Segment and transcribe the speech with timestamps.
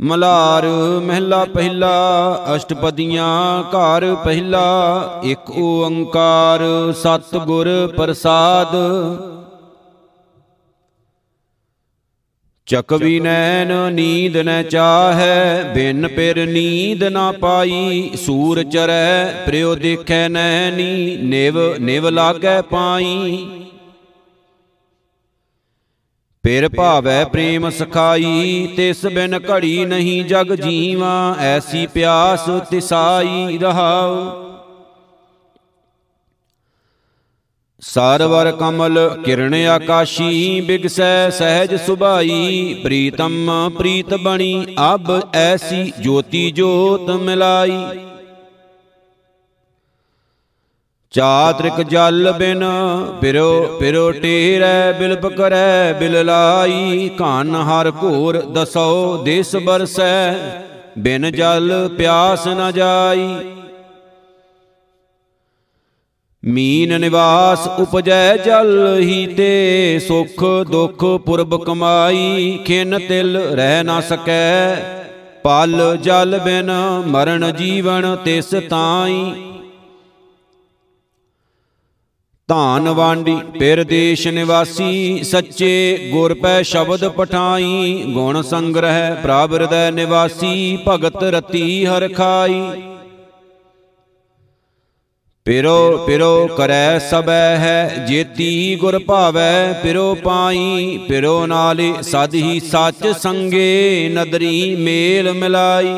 [0.00, 0.66] ਮਲਾਰ
[1.02, 6.60] ਮਹਿਲਾ ਪਹਿਲਾ, ਅਸ਼ਟਪਦੀਆਂ ਘਰ ਪਹਿਲਾ, ਇੱਕ ਓੰਕਾਰ
[6.92, 8.76] ਸਤਿਗੁਰ ਪ੍ਰਸਾਦ।
[12.66, 21.16] ਚਕਵੀ ਨੈਣ ਨੀਂਦ ਨ ਚਾਹੈ, ਬਿਨ ਪਿਰ ਨੀਂਦ ਨਾ ਪਾਈ। ਸੂਰ ਚਰੈ, ਪ੍ਰਿਉ ਦੇਖੈ ਨੈਣੀ,
[21.16, 23.46] ਨਿਵ ਨਿਵ ਲਾਗੈ ਪਾਈ।
[26.46, 34.14] ਪਿਰ ਭਾਵੈ ਪ੍ਰੇਮ ਸਖਾਈ ਤਿਸ ਬਿਨ ਘੜੀ ਨਹੀਂ ਜਗ ਜੀਵਾ ਐਸੀ ਪਿਆਸ ਤਿਸਾਈ ਰਹਾਉ।
[37.80, 47.84] ਸਰਵਰ ਕਮਲ ਕਿਰਣ ਆਕਾਸ਼ੀ ਬਿਗਸੈ ਸਹਿਜ ਸੁਭਾਈ। ਪ੍ਰੀਤਮ ਪ੍ਰੀਤ ਬਣੀ। ਅਬ ਐਸੀ ਜੋਤੀ ਜੋਤ ਮਿਲਾਈ।
[51.12, 52.64] ਚਾਤ੍ਰਿਕ ਜਲ ਬਿਨ
[53.20, 60.34] ਪਿਰੋ ਪਿਰੋ ਟੇਰੈ ਬਿਲਪ ਕਰੈ ਬਿਲ ਲਾਈ, ਘਨ ਹਰ ਘੋਰ ਦਸੋ, ਦੇਸ ਬਰਸੈ,
[60.98, 63.28] ਬਿਨ ਜਲ ਪਿਆਸ ਨ ਜਾਈ।
[66.44, 74.76] ਮੀਨ ਨਿਵਾਸ ਉਪਜੈ ਜਲ ਹੀ ਤੇ, ਸੁਖ ਦੁਖ ਪੁਰਬ ਕਮਾਈ, ਖਿਨ ਤਿਲ ਰਹਿ ਨਾ ਸਕੈ।
[75.44, 76.70] ਪਲ ਜਲ ਬਿਨ
[77.06, 79.34] ਮਰਨ ਜੀਵਨ ਤਿਸ ਤਾਈ।
[82.48, 90.78] ਧਾਨ ਵਾਂਡੀ ਪਿਰ ਦੇਸ਼ ਨਿਵਾਸੀ, ਸੱਚੇ ਗੁਰ ਪੈ ਸ਼ਬਦ ਪਠਾਈ, ਗੁਣ ਸੰਗ੍ਰਹਿ ਪ੍ਰਭ ਹਿਰਦੈ ਨਿਵਾਸੀ,
[90.88, 92.60] ਭਗਤ ਰਤੀ ਹਰ ਖਾਈ।
[95.46, 103.06] ਪਿਰੋ ਪਿਰੋ ਕਰੈ ਸਬੈ ਹੈ, ਜੇਤੀ ਗੁਰ ਭਾਵੈ ਪਿਰੋ ਪਾਈ, ਪਿਰੋ ਨਾਲੇ ਸਦ ਹੀ ਸੱਚ
[103.18, 105.94] ਸੰਗੇ ਨਦਰੀ ਮੇਲ ਮਿਲਾਈ।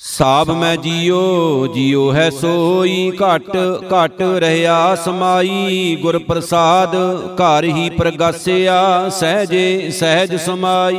[0.00, 3.56] ਸਾਬ ਮੈਂ ਜੀਉ ਜੀਉ ਹੈ ਸੋਈ, ਘਟ
[3.92, 6.94] ਘਟ ਰਹਾ ਸਮਾਈ ਗੁਰ ਪ੍ਰਸਾਦ
[7.40, 10.98] ਘਰ ਹੀ ਪ੍ਰਗਾਸਿਆ, ਸਹਜੇ ਸਹਿਜ ਸਮਾਈ।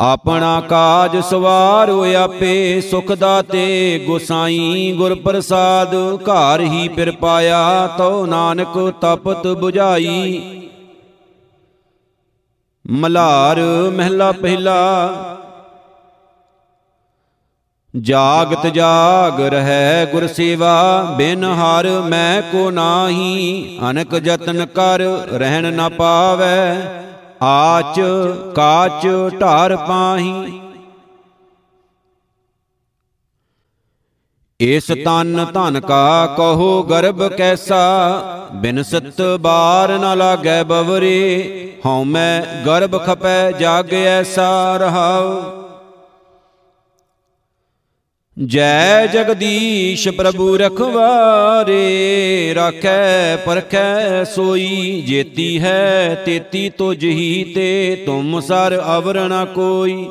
[0.00, 8.78] ਆਪਣਾ ਕਾਜ ਸਵਾਰ ਆਪੇ, ਸੁਖ ਦਾਤੇ ਗੁਸਾਈ ਗੁਰ ਪ੍ਰਸਾਦ ਘਰ ਹੀ ਪਿਰ ਪਾਇਆ, ਤਉ ਨਾਨਕ
[9.00, 10.40] ਤਪਤ 부ਝਾਈ
[12.84, 13.60] ਮਲਾਰ
[13.92, 14.76] ਮਹਿਲਾ ਪਹਿਲਾ
[17.96, 25.00] ਜਾਗਤ ਜਾਗ ਰਹਿ ਗੁਰ ਸੇਵਾ, ਬਿਨ ਹਰ ਮੈਂ ਕੋ ਨਾਹੀ, ਅਨਕ ਯਤਨ ਕਰ
[25.32, 26.76] ਰਹਿਣ ਨਾ ਪਾਵੈ,
[27.42, 28.00] ਆਚ
[28.56, 29.06] ਕਾਚ
[29.40, 30.60] ਢਾਰ ਪਾਹੀ।
[34.60, 37.82] ਇਸ ਤਨ ਧਨ ਕਾ ਕਹੋ ਗਰਭ ਕੈਸਾ,
[38.54, 45.65] ਬਿਨ ਸਤ ਬਾਰ ਨ ਲਾਗੈ ਬਵਰੇ, ਹਉ ਮੈਂ ਗਰਭ ਖਪੈ ਜਾਗ ਐਸਾ ਰਹਾਉ।
[48.38, 51.74] ਜੈ ਜਗਦੀਸ਼ ਪ੍ਰਭੂ ਰਖਵਾਰੇ,
[52.54, 60.08] ਰਾਖੈ ਪਰਖੈ ਸੋਈ, ਜੇਤੀ ਹੈ ਤੇਤੀ ਤੁਝ ਹੀ ਤੇ, ਤੁਮ ਸਰ ਅਵਰ ਨ ਕੋਈ।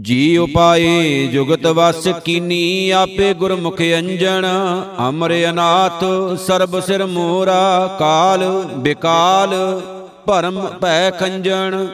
[0.00, 4.46] ਜੀ ਉਪਾਏ ਜੁਗਤ ਵਸ ਕੀਨੀ, ਆਪੇ ਗੁਰਮੁਖ ਅੰਜਣ,
[5.08, 6.04] ਅਮਰ ਅਨਾਥ,
[6.38, 8.44] ਸਰਬ ਸਿਰ ਮੋਰਾ, ਕਾਲ
[8.76, 9.80] ਬਿਕਾਲ,
[10.26, 11.86] ਭਰਮ ਭੈ ਖੰਜਣ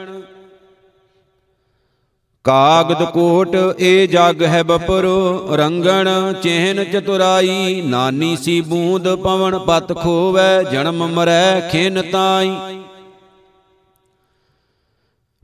[2.45, 10.63] ਕਾਗਦ ਕੋਟ ਏ ਜਗ ਹੈ ਬਪਰੋ, ਰੰਗਣ ਚਿਹਨ ਚਤੁਰਾਈ, ਨਾਨੀ ਸੀ ਬੂੰਦ ਪਵਨ ਪਤ ਖੋਵੈ,
[10.63, 12.51] ਜਨਮ ਮਰੈ ਖਿਨ ਤਾਈ।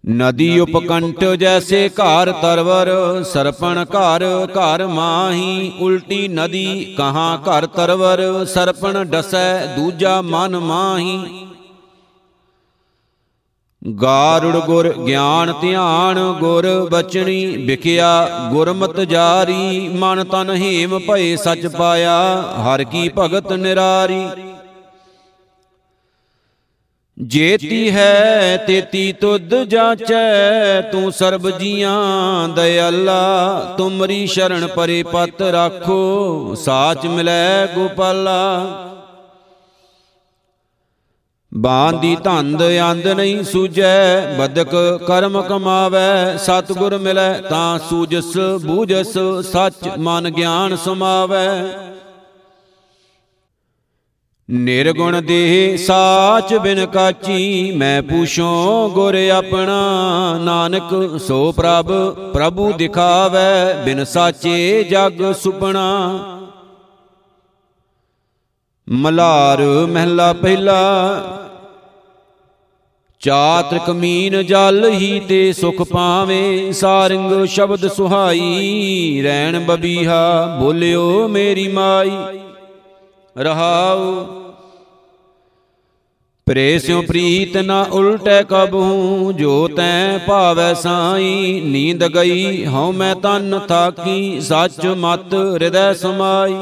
[0.04, 2.90] ਨਦੀ ਉਪਕੰਠ ਜੈਸੇ ਘਰ ਤਰਵਰ,
[3.24, 11.20] ਸਰਪਣ ਘਰ ਘਰ ਮਾਹੀ, ਉਲਟੀ ਨਦੀ ਕਹਾਂ ਘਰ ਤਰਵਰ, ਸਰਪਣ ਡਸੈ ਦੂਜਾ ਮਨ ਮਾਹੀ।
[13.82, 22.18] ਗਾਰੁੜ ਗੁਰ ਗਿਆਨ ਧਿਆਨ ਗੁਰ ਬਚਣੀ ਵਿਖਿਆ ਗੁਰਮਤ ਜਾਰੀ, ਮਨ ਤਨ ਹੀਮ ਭਏ ਸਚ ਪਾਇਆ,
[22.66, 24.28] ਹਰ ਕੀ ਭਗਤ ਨਿਰਾਰੀ।
[27.18, 37.06] ਜੇਤੀ ਹੈ ਤੇਤੀ ਤੁਧ ਜਾਚੈ, ਤੂੰ ਸਰਬ ਜੀਆਂ ਦਇਆਲਾ, ਤੁਮਰੀ ਸ਼ਰਨ ਪਰੇ ਪਤ ਰਾਖੋ, ਸਾਚ
[37.06, 38.97] ਮਿਲੈ ਗੋਪਾਲਾ।
[41.58, 42.62] ਬਾਂਦੀ ਧੰਦ
[42.92, 44.76] ਅੰਦ ਨਹੀਂ ਸੂਜੈ ਬਦਕ
[45.08, 49.18] ਕਰਮ ਕਮਾਵੈ, ਸਤਗੁਰ ਮਿਲੈ ਤਾਂ ਸੂਜਸ ਬੂਝਸ,
[49.52, 51.48] ਸੱਚ ਮਨ ਗਿਆਨ ਸਮਾਵੈ।
[54.50, 61.92] ਨਿਰਗੁਣ ਦੇਹ ਸਾਚ ਬਿਨ ਕਾਚੀ ਮੈਂ ਪੂਛੋ ਗੁਰ ਆਪਣਾ, ਨਾਨਕ ਸੋ ਪ੍ਰਭ,
[62.34, 65.88] ਪ੍ਰਭੂ ਦਿਖਾਵੈ, ਬਿਨ ਸਾਚੇ ਜਗ ਸੁਪਣਾ।
[68.88, 70.78] ਮਲਾਰ ਮਹਿਲਾ ਪਹਿਲਾ
[73.28, 82.12] ਚਾਤ੍ਰ ਕਮੀਨ ਜਲ ਹੀ ਤੇ ਸੁਖ ਪਾਵੇਂ, ਸਾਰੰਗ ਸ਼ਬਦ ਸੁਹਾਈ, ਰੈਣ ਬਬੀਹਾ, ਬੋਲਿਓ ਮੇਰੀ ਮਾਈ।
[83.36, 84.24] ਰਹਾਉ,
[86.48, 93.60] ਪ੍ਰੇ ਸਿਉ ਪ੍ਰੀਤ ਨਾ ਉਲਟੈ ਕਬਹੂ ਜੋ ਤੈ ਭਾਵੈ ਸਾਈ, ਨੀਂਦ ਗਈ, ਹਉ ਮੈਂ ਤਨ
[93.68, 96.56] ਥਾਕੀ, ਸੱਚ ਮਤ ਹਿਰਦੈ ਸਮਾਈ।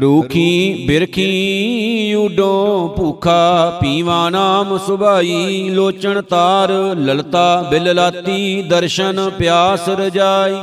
[0.00, 10.54] ਰੂਖੀ ਬਿਰਖੀ ਉਡੋ ਭੂਖਾ ਪੀਵਾ ਨਾਮ ਸੁਭਾਈ, ਲੋਚਣ ਤਾਰ, ਲਲਤਾ ਬਿਲ ਲਾਤੀ ਦਰਸ਼ਨ ਪਿਆਸ ਰਜਾਈ।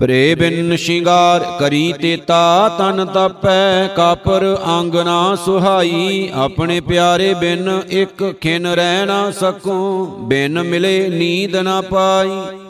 [0.00, 8.34] ਪ੍ਰੇ ਬਿਨ ਸ਼ਿੰਗਾਰ ਕਰੀ ਤੇਤਾ ਤਨ ਤਪੈ, ਕਾਪਰ ਅੰਗ ਨਾ ਸੁਹਾਈ। ਆਪਣੇ ਪਿਆਰੇ ਬਿਨ ਇੱਕ
[8.40, 12.69] ਖਿਨ ਰਹਿ ਨਾ ਸਕੂੰ, ਬਿਨ ਮਿਲੇ ਨੀਂਦ ਨਾ ਪਾਈ।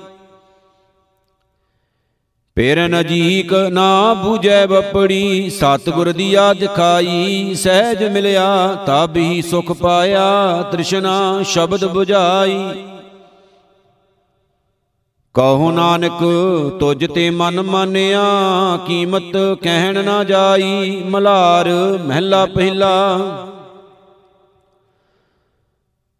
[2.57, 10.63] ਪੇਰ ਨਜੀਕ ਨਾ 부ਜੈ ਬਪੜੀ ਸਤਗੁਰ ਦੀ ਆਜ ਖਾਈ, ਸਹਿਜ ਮਿਲਿਆ, ਤਬ ਹੀ ਸੁਖ ਪਾਇਆ,
[10.73, 12.59] ਤ੍ਰਿਸ਼ਨਾ ਸ਼ਬਦ 부ਝਾਈ
[15.35, 16.19] ਕਹੋ ਨਾਨਕ
[16.81, 18.23] ਤੁਜ ਤੇ ਮਨ ਮਾਨਿਆ,
[18.87, 21.69] ਕੀਮਤ ਕਹਿਣ ਨਾ ਜਾਈ, ਮਲਾਰ
[22.07, 22.93] ਮਹਿਲਾ ਪਹਿਲਾ।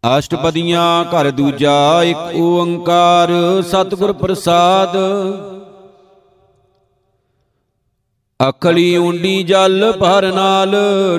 [0.03, 3.31] ਅਸ਼ਟਪਦੀਆਂ ਘਰ ਦੂਜਾ, ਇੱਕ ਓੰਕਾਰ,
[3.61, 4.97] ਸਤਿਗੁਰ ਪ੍ਰਸਾਦ।
[8.49, 10.75] ਅਖਲੀ ਉਂਡੀ ਜਲ ਭਰ ਨਾਲ,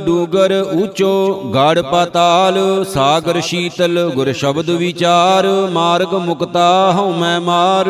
[0.07, 7.89] ਡੂਗਰ ਊਚੋ ਗੜ ਪਤਾਲ, ਸਾਗਰ ਸ਼ੀਤਲ ਗੁਰ ਸ਼ਬਦ ਵਿਚਾਰ, ਮਾਰਗ ਮੁਕਤਾ ਹਉ ਮੈਂ ਮਾਰ।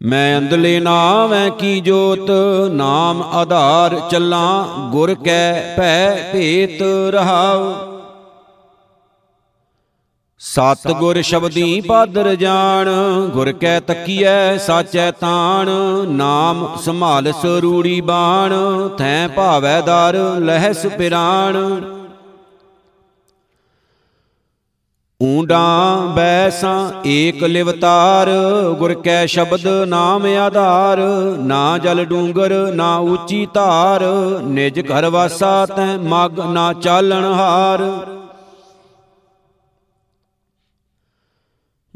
[0.00, 2.30] ਮੈਂ ਅੰਦਲੇ ਨਾਵੇਂ ਕੀ ਜੋਤ,
[2.70, 7.72] ਨਾਮ ਆਧਾਰ ਚੱਲਾਂ, ਗੁਰ ਕੈ ਭੈ ਭੇਤ ਰਹਾਉ।
[10.40, 12.88] ਸਤ ਗੁਰ ਸ਼ਬਦੀ ਪਾਦਰ ਜਾਣ,
[13.32, 15.68] ਗੁਰ ਕੈ ਤਕੀਐ, ਸਾਚੈ ਤਾਣ,
[16.08, 18.54] ਨਾਮ ਸੰਭਾਲ ਸਰੂੜੀ ਬਾਣ,
[18.98, 21.56] ਥੈ ਭਾਵੈ ਦਰ ਲਹਿਸ ਪਿਰਾਣ।
[25.22, 28.28] ਊਂਡਾਂ ਬੈਸਾਂ ਏਕ ਲਿਵਤਾਰ,
[28.78, 30.98] ਗੁਰ ਕੈ ਸ਼ਬਦ ਨਾਮ ਆਧਾਰ,
[31.38, 34.04] ਨਾ ਜਲ ਡੂੰਗਰ, ਨਾ ਉੱਚੀ ਧਾਰ,
[34.44, 37.84] ਨਿਜ ਘਰ ਵਾਸਾ ਤੈ ਮਗ ਨਾ ਚਾਲਣ ਹਾਰ।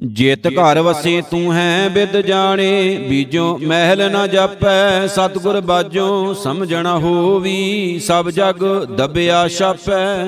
[0.07, 7.99] ਜਿਤ ਘਰ ਵਸੇ ਤੂੰ ਹੈ ਬਿਦ ਜਾਣੇ ਬੀਜੋ ਮਹਿਲ ਨਾ ਜਾਪੈ ਸਤਗੁਰ ਬਾਜੋ ਸਮਝਣਾ ਹੋਵੀ
[7.99, 8.65] ਸਭ ਜਗ
[8.97, 10.25] ਦਬਿਆ ਛਾਪੈ।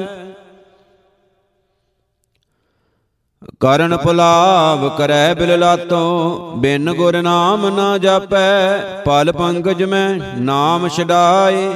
[3.60, 11.72] ਕਰਨ ਪੁਲਾਵ ਕਰੈ ਬਿਲ ਲਾਤੋਂ ਬਿਨ ਗੁਰ ਨਾਮ ਨਾ ਜਾਪੈ ਪਲ ਪੰਕਜ ਮੈਂ ਨਾਮ ਛਡਾਏ।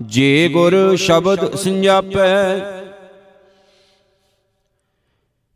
[0.00, 2.58] ਜੇ ਗੁਰ ਸ਼ਬਦ ਸੰਜਾਪੈ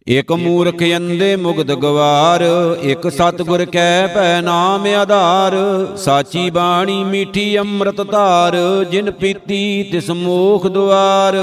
[0.06, 2.42] ਇਕ ਮੂਰਖ ਅੰਦੇ ਮੁਗਧ ਗਵਾਰ,
[2.82, 5.54] ਇਕ ਸਤਗੁਰ ਕੈ ਭੈ ਨਾਮ ਆਧਾਰ।
[5.96, 8.56] ਸਾਚੀ ਬਾਣੀ ਮੀਠੀ ਅੰਮ੍ਰਿਤ ਧਾਰ,
[8.90, 11.36] ਜਿਨ ਪੀਤੀ ਤਿਸ ਮੋਖ ਦੁਆਰ।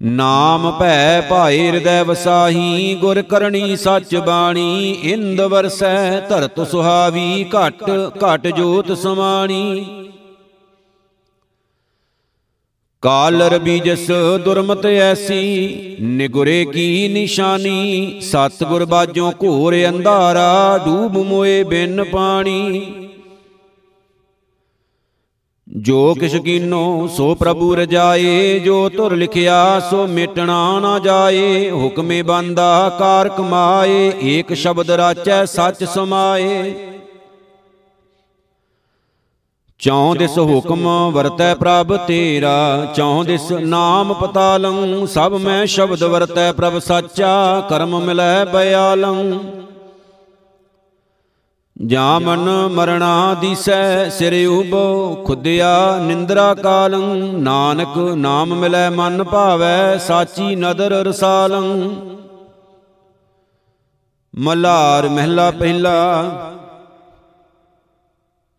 [0.00, 7.84] ਨਾਮ ਭੈ ਭਾਏ ਹਿਰਦੈ ਵਸਾਹੀ, ਗੁਰ ਕਰਨੀ ਸੱਚ ਬਾਣੀ, ਇੰਦ ਵਰਸੈ ਧਰਤ ਸੁਹਾਵੀ, ਘਟ
[8.24, 9.86] ਘਟ ਜੋਤ ਸਮਾਣੀ।
[13.02, 14.10] ਕਾਲ ਰਬੀ ਜਸ
[14.44, 22.82] ਦੁਰਮਤ ਐਸੀ, ਨਿਗੁਰੇ ਕੀ ਨਿਸ਼ਾਨੀ, ਸਤਗੁਰ ਬਾਜੋਂ ਘੋਰ ਅੰਧਾਰਾ, ਡੂਬ ਮੋਏ ਬਿਨ ਪਾਣੀ।
[25.68, 32.96] ਜੋ ਕਿਛ ਕੀਨੋ, ਸੋ ਪ੍ਰਭੂ ਰਜਾਏ, ਜੋ ਧੁਰ ਲਿਖਿਆ, ਸੋ ਮਿਟਣਾ ਨਾ ਜਾਏ। ਹੁਕਮੇ ਬੰਦਾ,
[32.98, 36.74] ਕਾਰ ਕਮਾਏ, ਏਕ ਸ਼ਬਦ ਰਾਚੈ, ਸੱਚ ਸਮਾਏ।
[39.82, 46.78] ਚੌਂ ਦਿਸ ਹੁਕਮ ਵਰਤੈ ਪ੍ਰਭ ਤੇਰਾ ਚੌਂ ਦਿਸ ਨਾਮ ਪਤਾਲੰ ਸਭ ਮੈਂ ਸ਼ਬਦ ਵਰਤੈ ਪ੍ਰਭ
[46.78, 49.38] ਸਾਚਾ ਕਰਮ ਮਿਲੈ ਬਿਆਲੰ
[51.86, 60.56] ਜਾ ਮਨ ਮਰਣਾ ਦਿਸੈ ਸਿਰ ਉਬੋ ਖੁਦਿਆ ਨਿੰਦਰਾ ਕਾਲੰ। ਨਾਨਕ ਨਾਮ ਮਿਲੈ ਮਨ ਭਾਵੈ ਸਾਚੀ
[60.56, 61.90] ਨਦਰ ਰਸਾਲੰ।
[64.34, 66.24] ਮਲਾਰ ਮਹਿਲਾ ਪਹਿਲਾ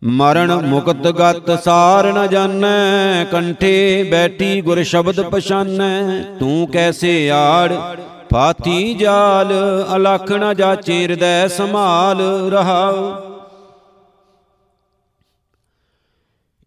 [0.03, 7.74] ਮਰਨ ਮੁਕਤ ਗਤ ਸਾਰ ਨ ਜਾਣੈ, ਕੰਠੇ ਬੈਠੀ ਗੁਰ ਸ਼ਬਦ ਪਛਾਨੈ। ਤੂੰ ਕੈਸੇ ਆੜ
[8.33, 9.53] ਫਾਤੀ ਜਾਲ,
[9.95, 13.13] ਅਲਖ ਨ ਜਾਚੇ ਹਿਰਦੈ ਸੰਭਾਲ ਰਹਾਉ।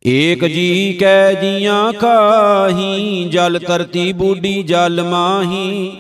[0.07, 5.93] ਏਕ ਜੀ ਕੈ ਜੀਆਂ ਕਾਹੀ, ਜਲ ਤਰਤੀ ਬੂਡੀ ਜਲ ਮਾਹੀ।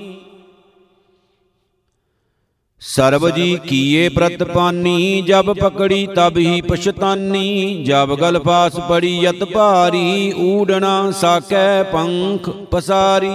[2.86, 10.32] ਸਰਬ ਜੀ ਕੀਏ ਪ੍ਰਤਪਾਨੀ ਜਬ ਪਕੜੀ ਤਬ ਹੀ ਪਛਤਾਨੀ, ਜਬ ਗਲ ਪਾਸ ਪੜੀ ਯਤ ਭਾਰੀ
[10.38, 13.30] ਊੜਣਾ ਸਾਕੈ ਪੰਖ ਪਸਾਰੀ।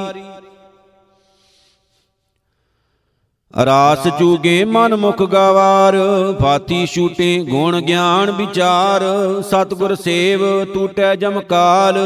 [3.54, 5.98] ਰਾਸ ਚੂਗੇ ਮਨ ਮੁਖ ਗਵਾਰ,
[6.42, 9.04] ਫਾਤੀ ਛੂਟੇ ਗੁਣ ਗਿਆਨ ਵਿਚਾਰ,
[9.42, 10.42] ਸਤਗੁਰ ਸੇਵ
[10.74, 11.98] ਟੂਟੈ ਜਮਕਾਲ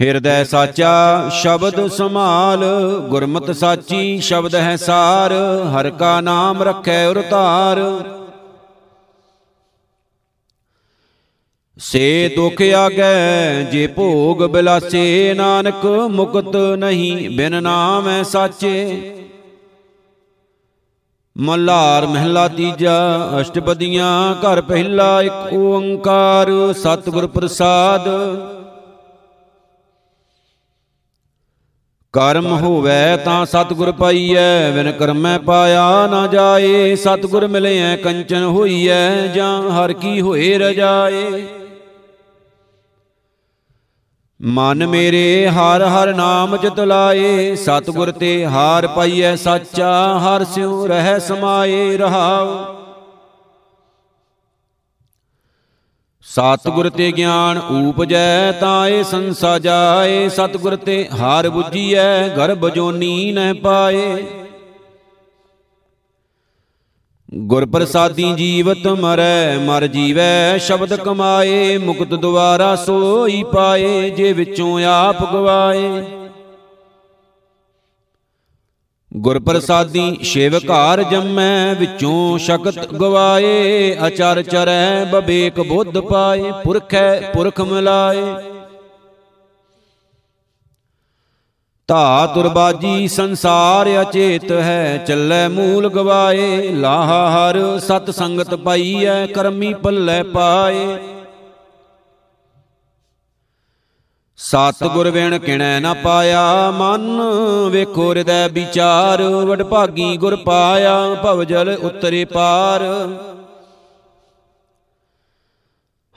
[0.00, 2.64] ਹਿਰਦੈ ਸਾਚਾ ਸ਼ਬਦ ਸਮਾਲ
[3.08, 5.32] ਗੁਰਮਤਿ ਸਾਚੀ ਸ਼ਬਦ ਹੈ ਸਾਰ
[5.74, 7.80] ਹਰ ਕਾ ਨਾਮ ਰਖੈ ਉਰ ਧਾਰ
[11.78, 19.10] ਸੇ ਦੁਖ ਆਗੈ ਜੇ ਭੋਗ ਬਿਲਾਸੇ ਨਾਨਕ ਮੁਕਤ ਨਹੀਂ ਬਿਨ ਨਾਮ ਐ ਸਾਚੇ।
[21.38, 28.08] ਮਲਾਰ ਮਹਿਲਾ ਤੀਜਾ ਅਸ਼ਟਪਦੀਆਂ ਘਰ ਪਹਿਲਾ ਇੱਕ ਓੰਕਾਰ ਸਤਿਗੁਰ ਪ੍ਰਸਾਦ।
[32.14, 39.70] ਕਰਮ ਹੋਵੇ ਤਾਂ ਸਤਿਗੁਰ ਪਾਈਐ ਵਿਨ ਕਰਮੈ ਪਾਇਆ ਨਾ ਜਾਏ ਸਤਿਗੁਰ ਮਿਲਿਐ ਕੰਚਨ ਹੋਈਐ ਜਾਂ
[39.70, 41.42] ਹਰ ਕੀ ਹੋਏ ਰਜਾਏ।
[44.40, 51.20] ਮਨ ਮੇਰੇ ਹਰ ਹਰ ਨਾਮ ਚਿਤ ਲਾਏ ਸਤਿਗੁਰ ਤੇ ਹਾਰ ਪਾਈਐ ਸਾਚਾ ਹਰ ਸਿਉ ਰਹਿ
[51.20, 52.83] ਸਮਾਏ ਰਹਾਉ।
[56.24, 63.52] ਸਤਿਗੁਰ ਤੇ ਗਿਆਨ ਊਪਜੈ ਤਾਂ ਇਹ ਸੰਸਾ ਜਾਏ। ਸਤਿਗੁਰ ਤੇ ਹਾਰ 부ਜੀਐ ਗਰਭ ਜੋਨੀ ਨਹਿ
[63.52, 64.26] ਪਾਏ।
[67.34, 75.32] ਗੁਰ ਪ੍ਰਸਾਦੀ ਜੀਵਤ ਮਰੈ, ਮਰ ਜੀਵੈ, ਸ਼ਬਦ ਕਮਾਏ, ਮੁਕਤ ਦੁਆਰਾ ਸੋਈ ਪਾਏ, ਜੇ ਵਿੱਚੋਂ ਆਪ
[75.32, 76.02] ਗਵਾਏ।
[79.14, 87.60] ਗੁਰ ਪ੍ਰਸਾਦੀ ਸ਼ਿਵ ਘਰ ਜੰਮੈ, ਵਿੱਚੋਂ ਸ਼ਕਤ ਗਵਾਏ, ਅਚਰ ਚਰੈ, ਬਬੇਕ ਬੁੱਧ ਪਾਏ, ਪੁਰਖੈ ਪੁਰਖ
[87.60, 88.24] ਮਿਲਾਏ।
[91.88, 100.22] ਧਾ ਤੁਰਬਾਜੀ ਸੰਸਾਰ ਅਚੇਤ ਹੈ, ਚੱਲੇ ਮੂਲ ਗਵਾਏ, ਲਾਹਾ ਹਰ ਸਤ ਸੰਗਤ ਪਾਈਐ, ਕਰਮੀ ਪੱਲੇ
[100.22, 100.98] ਪਾਏ।
[104.44, 107.20] ਸਤ ਗੁਰ ਵਿਣ ਕਿਣੈ ਨਾ ਪਾਇਆ, ਮਨ
[107.70, 112.82] ਵੇਖੋ ਹਿਰਦੈ ਵਿਚਾਰ ਵਡਭਾਗੀ ਗੁਰ ਪਾਇਆ, ਭਵ ਜਲ ਉਤਰੇ ਪਾਰ।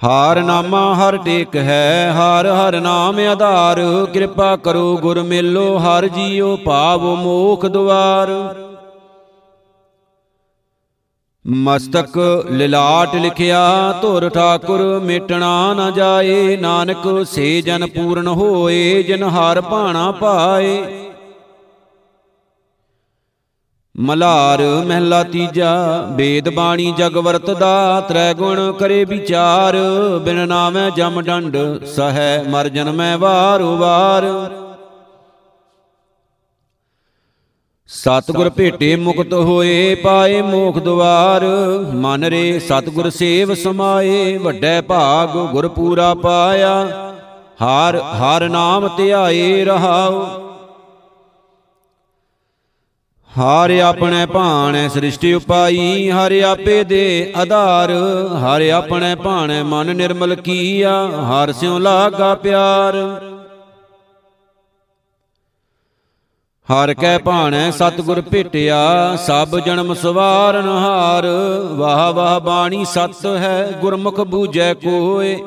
[0.04, 3.82] ਹਾਰ ਨਾਮਾ ਹਰ ਟੇਕ ਹੈ, ਹਰ ਹਰ ਨਾਮ ਆਧਾਰ,
[4.14, 8.28] ਕਿਰਪਾ ਕਰੋ ਗੁਰ ਮੇਲੋ, ਹਰ ਜੀਉ ਭਾਵ ਮੋਖ ਦੁਆਰ।
[11.48, 12.18] ਮਸਤਕ
[12.52, 20.12] ਲਿਲਾਟ ਲਿਖਿਆ, ਧੁਰ ਠਾਕੁਰ ਮੇਟਣਾ ਨਾ ਜਾਏ, ਨਾਨਕ ਸੇ ਜਨ ਪੂਰਨ ਹੋਏ, ਜਿਨ ਹਰ ਭਾਣਾ
[20.12, 20.78] ਪਾਏ।
[23.96, 25.72] ਮਲਾਰ ਮਹਿਲਾ ਤੀਜਾ
[26.16, 29.78] ਵੇਦ ਬਾਣੀ ਜਗ ਵਰਤਦਾ ਤ੍ਰੈ ਗੁਣ ਕਰੇ ਵਿਚਾਰ,
[30.24, 34.26] ਬਿਨ ਨਾਮੈ ਜਮ ਡੰਡ, ਸਹੈ ਮਰ ਜਨਮੈ ਵਾਰ ਵਾਰ
[37.90, 41.44] ਸਤਿਗੁਰ ਭੇਟੇ ਮੁਕਤ ਹੋਏ, ਪਾਏ ਮੋਖ ਦੁਆਰ।
[41.94, 46.74] ਮਨ ਰੇ ਸਤਿਗੁਰ ਸੇਵ ਸਮਾਏ, ਵੱਡੇ ਭਾਗ ਗੁਰ ਪੂਰਾ ਪਾਇਆ।
[47.62, 50.26] ਹਾਰ, ਹਰ ਨਾਮ ਧਿਆਏ ਰਹਾਓ
[53.32, 57.92] ਹਰ ਆਪਣੇ ਭਾਣੇ ਸ੍ਰਿਸ਼ਟੀ ਉਪਾਈ, ਹਰ ਆਪੇ ਦੇ ਆਧਾਰ।
[58.38, 62.94] ਹਰ ਆਪਣੇ ਭਾਣੇ ਮਨ ਨਿਰਮਲ ਕੀਆ, ਹਰ ਸਿਉ ਲਾਗਾ ਪਿਆਰ।
[66.70, 68.80] ਹਰ ਕੈ ਭਾਣੈ ਸਤਿਗੁਰ ਭੇਟਿਆ
[69.16, 71.26] ਸਭ ਜਨਮ ਸਵਾਰਨ ਹਾਰ।
[71.76, 75.38] ਵਾਹ ਵਾਹ ਬਾਣੀ ਸਤ ਹੈ ਗੁਰਮੁਖ ਬੂਝੈ ਕੋਏ।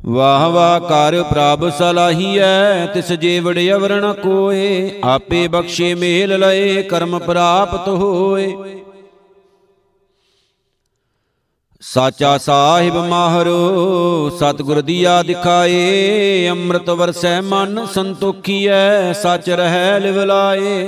[0.00, 7.18] ਵਾਹ ਵਾਹ ਕਰ ਪ੍ਰਭ ਸਲਾਹੀਐ ਤਿਸ ਜੀਵੜ ਅਵਰ ਨ ਕੋਏ। ਆਪੇ ਬਖਸ਼ੇ ਮੇਲ ਲਏ ਕਰਮ
[7.18, 8.52] ਪ੍ਰਾਪਤ ਹੋਏ।
[11.82, 20.84] ਸਾਚਾ ਸਾਹਿਬ ਮਾਹਰੋ, ਸਤਿਗੁਰ ਦੀਆ ਦਿਖਾਏ ਅੰਮ੍ਰਿਤ ਵਰਸੈ ਮਨ ਸੰਤੋਖੀਐ, ਸਚ ਰਹਿ ਲਿਵ ਲਾਏ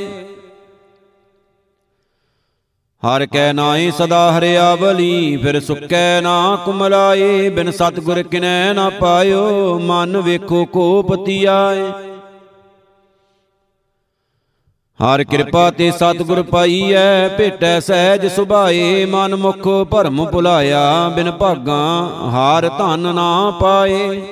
[3.02, 10.16] ਹਰ ਕੈ ਨਾਏ ਸਦਾ ਹਰਿਆਵਲੀ, ਫਿਰ ਸੁੱਕੈ ਨਾ ਕੁਮਲਾਏ, ਬਿਨ ਸਤਗੁਰ ਕਿਨੈ ਨਾ ਪਾਇਓ, ਮਨ
[10.16, 11.92] ਵੇਖੋ ਕੋਪਤੀ ਆਏ
[15.00, 21.78] ਹਰ ਕਿਰਪਾ ਤੇ ਸਤਗੁਰ ਪਾਈਐ, ਭੇਟੈ ਸਹਿਜ ਸੁਭਾਏ, ਮਨ ਮੁਖ ਭਰਮ ਭੁਲਾਇਆ, ਬਿਨ ਭਾਗਾ
[22.32, 24.22] ਹਾਰ ਧਨ ਨਾ ਪਾਏ।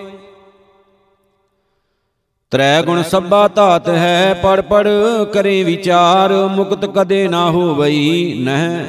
[2.52, 4.87] ਤ੍ਰੈ ਗੁਣ ਸਭਾ ਧਾਤ ਹੈ, ਪੜ ਪੜ
[5.33, 8.85] ਕਰੇ ਵਿਚਾਰ, ਮੁਕਤ ਕਦੇ ਨਾ ਹੋਵਈ, ਨਹਿ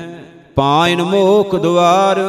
[0.55, 2.19] ਪਾਇਨ ਮੋਖ ਦੁਆਰ।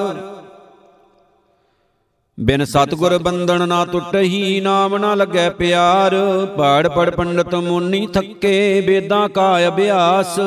[2.41, 6.15] ਬਿਨ ਸਤਗੁਰ ਬੰਧਨ ਨਾ ਟੁੱਟਹੀ ਨਾਮ ਨਾ ਲੱਗੈ ਪਿਆਰ।
[6.57, 10.39] ਪੜ ਪੜ ਪੰਡਤ ਮੁਨੀ ਥੱਕੇ, ਵੇਦਾਂ ਕਾ ਅਭਿਆਸ।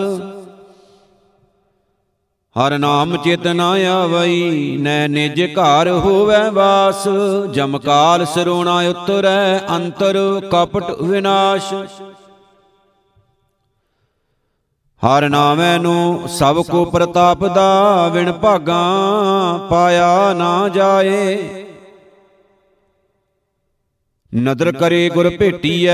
[2.56, 7.08] ਹਰ ਨਾਮ ਚਿਤ ਨਾ ਆਵਈ, ਨੈ ਨਿਜ ਘਰ ਹੋਵੇ ਵਾਸ।
[7.52, 11.74] ਜਮਕਾਲ ਸਰੋਣਾ ਉਤਰੈ, ਅੰਤਰ ਕਪਟ ਵਿਨਾਸ਼।
[15.02, 18.84] ਹਰ ਨਾਮੈ ਨੂੰ ਸਭ ਕੋ ਪ੍ਰਤਾਪ ਦਾ ਵਿਣ ਭਾਗਾ
[19.70, 21.64] ਪਾਇਆ ਨਾ ਜਾਏ।
[24.38, 25.92] ਨਦਰ ਕਰੇ ਗੁਰ ਭੇਟੀਐ,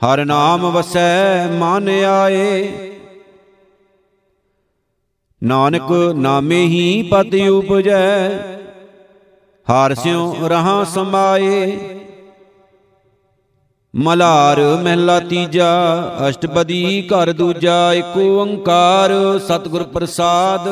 [0.00, 2.68] ਹਰ ਨਾਮ ਵਸੈ ਮਨ ਆਏ।
[5.42, 8.30] ਨਾਨਕ ਨਾਮੇ ਹੀ ਪਤ ਉਪਜੈ,
[9.66, 11.78] ਹਾਰ ਸਿਉ ਰਹਾ ਸਮਾਏ।
[13.94, 15.72] ਮਲਾਰ ਮਹਿਲਾ ਤੀਜਾ,
[16.28, 20.68] ਅਸ਼ਟਪਦੀ ਘਰ ਦੂਜਾ, ਏਕ ਓੰਕਾਰ ਸਤਿਗੁਰ ਪ੍ਰਸਾਦ।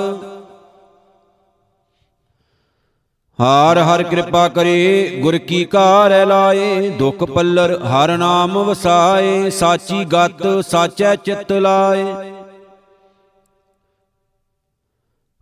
[3.40, 10.42] ਹਾਰ ਹਰ ਕਿਰਪਾ ਕਰੇ, ਗੁਰ ਕੀ ਕਾਰ ਲਾਏ, ਦੁਖ ਪੱਲਰ ਹਰ ਨਾਮ ਵਸਾਏ, ਸਾਚੀ ਗਤ
[10.68, 12.04] ਸਾਚੈ ਚਿਤ ਲਾਏ।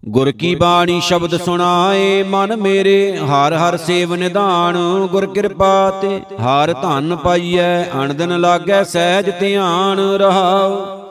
[0.02, 4.76] ਗੁਰ ਕੀ ਬਾਣੀ ਸ਼ਬਦ ਸੁਣਾਏ, ਮਨ ਮੇਰੇ ਹਰ ਹਰ ਸੇਵ ਨਿਧਾਨ,
[5.06, 11.07] ਗੁਰ ਕਿਰਪਾ ਤੇ ਹਰ ਧਨ ਪਾਈਐ ਅਣਦਨ ਲਾਗੈ ਸਹਿਜ ਧਿਆਨ ਰਹਾਉ।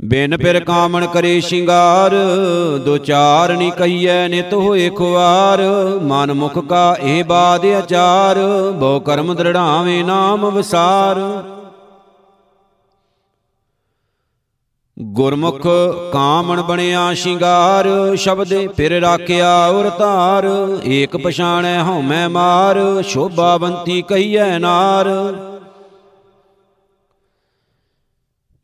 [0.00, 2.14] ਬਿਨ ਪਿਰ ਕਾਮਣ ਕਰੇ ਸ਼ਿੰਗਾਰ,
[2.84, 5.60] ਦੋ ਚਾਰ ਨੀ ਕਹੀਐ ਨਿਤ ਹੋਏ ਖੁਆਰ।
[6.02, 8.38] ਮਨ ਮੁਖ ਕਾ ਇਹ ਬਾਦ ਅਚਾਰ,
[8.74, 11.20] ਬਹੁ ਕਰਮ ਦ੍ਰਿੜਾਵੇਂ ਨਾਮ ਵਿਸਾਰ।
[14.98, 15.66] ਗੁਰਮੁਖ
[16.12, 20.46] ਕਾਮਣ ਬਣਿਆ ਸ਼ਿੰਗਾਰ, ਸ਼ਬਦੇ ਫਿਰ ਰਾਖਿਆ ਉਰ ਧਾਰ
[20.84, 25.08] ਏਕ ਪਛਾਣੈ ਹਉਮੈ ਮਾਰ, ਸ਼ੋਭਾਵੰਤੀ ਕਹੀਐ ਨਾਰ।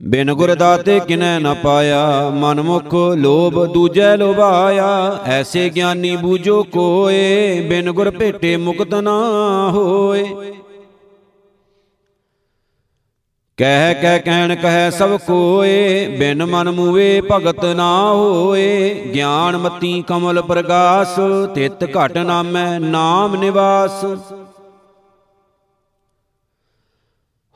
[0.09, 7.61] ਬਿਨ ਗੁਰ ਦਾਤੇ ਕਿਨੈ ਨ ਪਾਇਆ, ਮਨ ਮੁਖ ਲੋਭ ਦੂਜੈ ਲੋਭਾਇਆ। ਐਸੇ ਗਿਆਨੀ ਬੂਝੋ ਕੋਏ,
[7.61, 9.21] ਬਿਨ ਗੁਰ ਭੇਟੇ ਮੁਕਤ ਨਾ
[9.71, 10.25] ਹੋਏ।
[13.57, 20.43] ਕਹਿ ਕਹਿ ਕਹਿਣ ਕਹੈ ਸਭ ਕੋਏ, ਬਿਨ ਮਨ ਮੂਵੇ ਭਗਤ ਨਾ ਹੋਏ। ਗਿਆਨ ਮਤੀ ਕਮਲ
[20.43, 21.21] ਪ੍ਰਗਾਸ,
[21.55, 24.05] ਤਿਤ ਘਟ ਨਾਮੈ ਨਾਮ ਨਿਵਾਸ।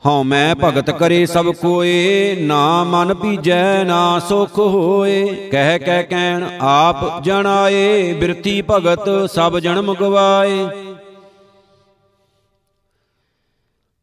[0.03, 6.45] ਹਉ ਮੈਂ ਭਗਤ ਕਰੇ ਸਭ ਕੋਏ ਨਾ ਮਨ ਪੀਜੈ ਨਾ ਸੁਖ ਹੋਏ। ਕਹਿ ਕਹਿ ਕਹਿਣ
[6.61, 10.67] ਆਪ ਜਣਾਏ ਬਿਰਤੀ ਭਗਤ ਸਭ ਜਨਮ ਗਵਾਏ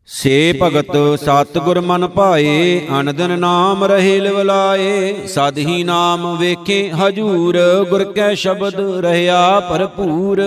[0.09, 7.59] ਸੇ ਭਗਤ ਸਤਿਗੁਰ ਮਨ ਭਾਏ ਅਨੰਦਨ ਨਾਮ ਰਹੇ ਲਿਵਲਾਏ। ਸਦ ਹੀ ਨਾਮ ਵੇਖੇ ਹਜੂਰ
[7.91, 10.43] ਗੁਰ ਕੈ ਸ਼ਬਦ ਰਹਾ ਭਰਪੂਰ।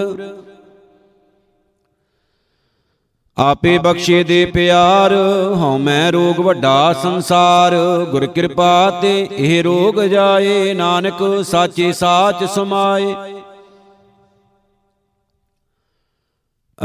[3.39, 5.13] ਆਪੇ ਬਖਸ਼ੇ ਦੇ ਪਿਆਰ,
[5.56, 7.75] ਹਉ ਮੈਂ ਰੋਗ ਵੱਡਾ ਸੰਸਾਰ।
[8.12, 13.16] ਗੁਰ ਕਿਰਪਾ ਤੇ ਇਹ ਰੋਗ ਜਾਏ, ਨਾਨਕ ਸਾਚੇ ਸਾਚ ਸਮਾਏ।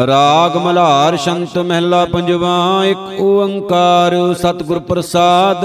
[0.06, 5.64] ਰਾਗ ਮਲਹਾਰ ਸ਼ੰਤ ਮਹਿਲਾ ਪੰਜਵਾ, ਇੱਕ ਓੰਕਾਰ ਸਤਿਗੁਰ ਪ੍ਰਸਾਦ।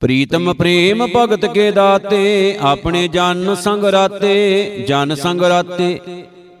[0.00, 5.98] ਪ੍ਰੀਤਮ ਪ੍ਰੇਮ ਭਗਤ ਕੇ ਦਾਤੇ, ਆਪਣੇ ਜਨ ਸੰਗ ਰਾਤੇ, ਜਨ ਸੰਗ ਰਾਤੇ।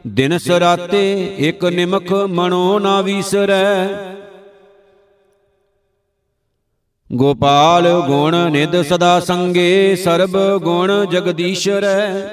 [0.06, 3.88] ਦਿਨ ਸਰਾਤੇ ਇਕ ਨਿਮਖ ਮਨੋ ਨਾ ਵੀਸਰੈ।
[7.12, 12.28] ਗੋਪਾਲ ਗੁਣ ਨਿਦ ਸਦਾ ਸੰਗੇ, ਸਰਬ ਗੁਣ ਜਗਦੀਸ਼ਰੈ।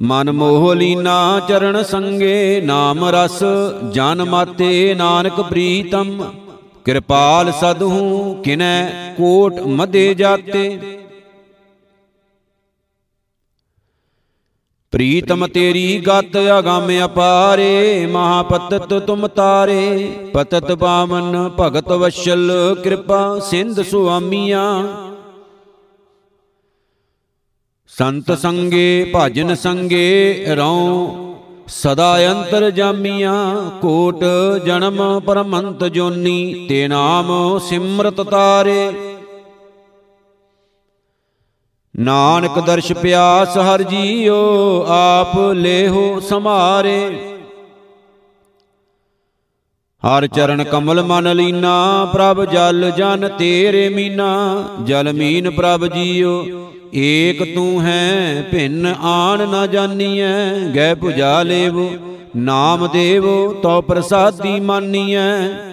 [0.00, 3.42] ਮਨ ਮੋਹ ਲੀਨਾ ਚਰਨ ਸੰਗੇ, ਨਾਮ ਰਸ
[3.92, 6.34] ਜਨ ਮਾਤੇ ਨਾਨਕ ਪ੍ਰੀਤਮ।
[6.84, 10.78] ਕਿਰਪਾਲ ਸਦਹੂ, ਕਿਨੈ ਕੋਟ ਮਦੇ ਜਾਤੇ।
[14.92, 22.52] ਪ੍ਰੀਤਮ ਤੇਰੀ ਗਤ ਅਗੰਮ ਅਪਾਰੇ ਮਹਾਪਤਤ ਤੁਮ ਤਾਰੇ। ਪਤਤ ਪਾਵਨ ਭਗਤ ਵਸ਼ਲ
[22.84, 24.84] ਕਿਰਪਾ ਸਿੰਧ ਸੁਆਮੀਆਂ।
[27.98, 31.10] ਸੰਤ ਸੰਗੇ ਭਜਨ ਸੰਗੇ ਰਉ
[31.66, 34.24] ਸਦਾ ਅੰਤਰ ਜਾਮੀਆਂ ਕੋਟ
[34.66, 38.92] ਜਨਮ ਪਰਮੰਤ ਜੋਨੀ। ਤੇ ਨਾਮ ਸਿਮਰਤ ਤਾਰੇ।
[41.98, 47.10] ਨਾਨਕ ਦਰਸ਼ ਪਿਆਸ ਹਰ ਜੀਓ, ਆਪ ਲੇਹੋ ਸਮਾਰੇ
[50.02, 56.46] ਹਰ ਚਰਨ ਕਮਲ ਮਨ ਲੀਨਾ, ਪ੍ਰਭ ਜਲ ਜਨ ਤੇਰੇ ਮੀਨਾ। ਜਲ ਮੀਨ ਪ੍ਰਭ ਜੀਓ,
[56.94, 61.90] ਏਕ ਤੂੰ ਹੈ, ਭਿੰਨ ਆਣ ਨਾ ਜਾਣੀਐ ਗੈ 부ਜਾ ਲੇਵੋ,
[62.36, 65.67] ਨਾਮ ਦੇਵੋ, ਤਉ ਪ੍ਰਸਾਦੀ ਮਾਨੀਐ।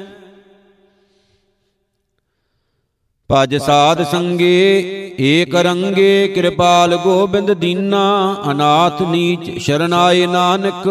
[3.29, 8.01] ਭਜ ਸਾਧ ਸੰਗੇ ਏਕ ਰੰਗੇ ਕਿਰਪਾਲ ਗੋਬਿੰਦ ਦੀਨਾ
[8.51, 10.83] ਅਨਾਥ ਨੀਚ ਸ਼ਰਨਾਏ ਨਾਨਕ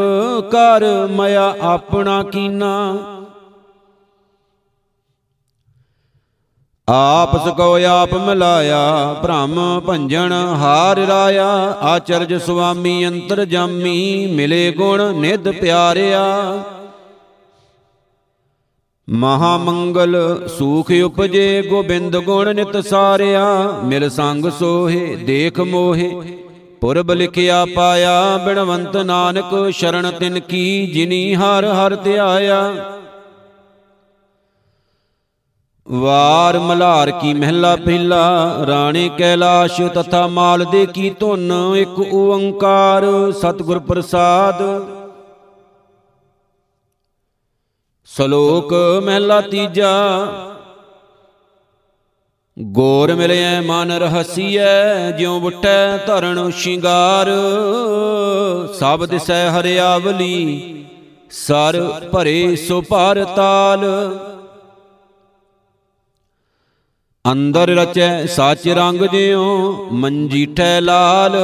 [0.53, 2.73] ਕਰ ਮਇਆ ਆਪਣਾ ਕੀਨਾ।
[6.89, 8.83] ਆਪ ਸਕੋ ਆਪ ਮਿਲਾਇਆ
[9.23, 11.47] ਭ੍ਰਮ ਭੰਜਨ ਹਾਰ ਰਾਇਆ
[11.83, 16.25] ਆਚਰਜ ਸੁਆਮੀ ਅੰਤਰ ਜਾਮੀ ਮਿਲੇ ਗੁਣ ਨਿਧ ਪਿਆਰਿਆ।
[19.11, 23.45] ਮਹਾ ਮੰਗਲ ਸੂਖ ਉਪਜੇ ਗੋਬਿੰਦ ਗੁਣ ਨਿਤ ਸਾਰਿਆ,
[23.85, 26.39] ਮਿਲ ਸੰਗ ਸੋਹੇ, ਦੇਖ ਮੋਹੇ।
[26.81, 32.73] ਪੁਰਬ ਲਿਖਿਆ ਪਾਇਆ ਬਿਨਵੰਤ ਨਾਨਕ, ਸ਼ਰਨ ਤਿਨ ਕੀ ਜਿਨੀ ਹਰ ਹਰ ਧਿਆਇਆ।
[35.91, 43.79] ਵਾਰ ਮਲਾਰ ਕੀ ਮਹਿਲਾ ਪਹਿਲਾ ਰਾਣੇ ਕੈਲਾਸ਼ ਤਥਾ ਮਾਲ ਦੇ ਕੀ ਧੁਨ, ਇੱਕ ਓੰਕਾਰ ਸਤਿਗੁਰ
[43.79, 44.63] ਪ੍ਰਸਾਦ।
[48.07, 48.73] ਸ਼ਲੋਕ
[49.05, 49.93] ਮਹਿਲਾ ਤੀਜਾ।
[52.59, 57.31] ਗੋਰ ਮਿਲਿਐ ਮਨ ਰਹਸੀਐ, ਜਿਉ ਬੁੱਟੈ ਧਰਨ ਸ਼ਿੰਗਾਰ।
[58.75, 60.85] ਸਭ ਦਿਸੈ ਹਰਿਆਵਲੀ,
[61.31, 61.81] ਸਰ
[62.13, 63.85] ਭਰੇ ਸੋ ਭਰ ਤਾਲ।
[67.33, 71.37] ਅੰਦਰ ਰਚੈ ਸੱਚ ਰੰਗ ਜਿਉ ਮੰਜੀਠੈ ਲਾਲ।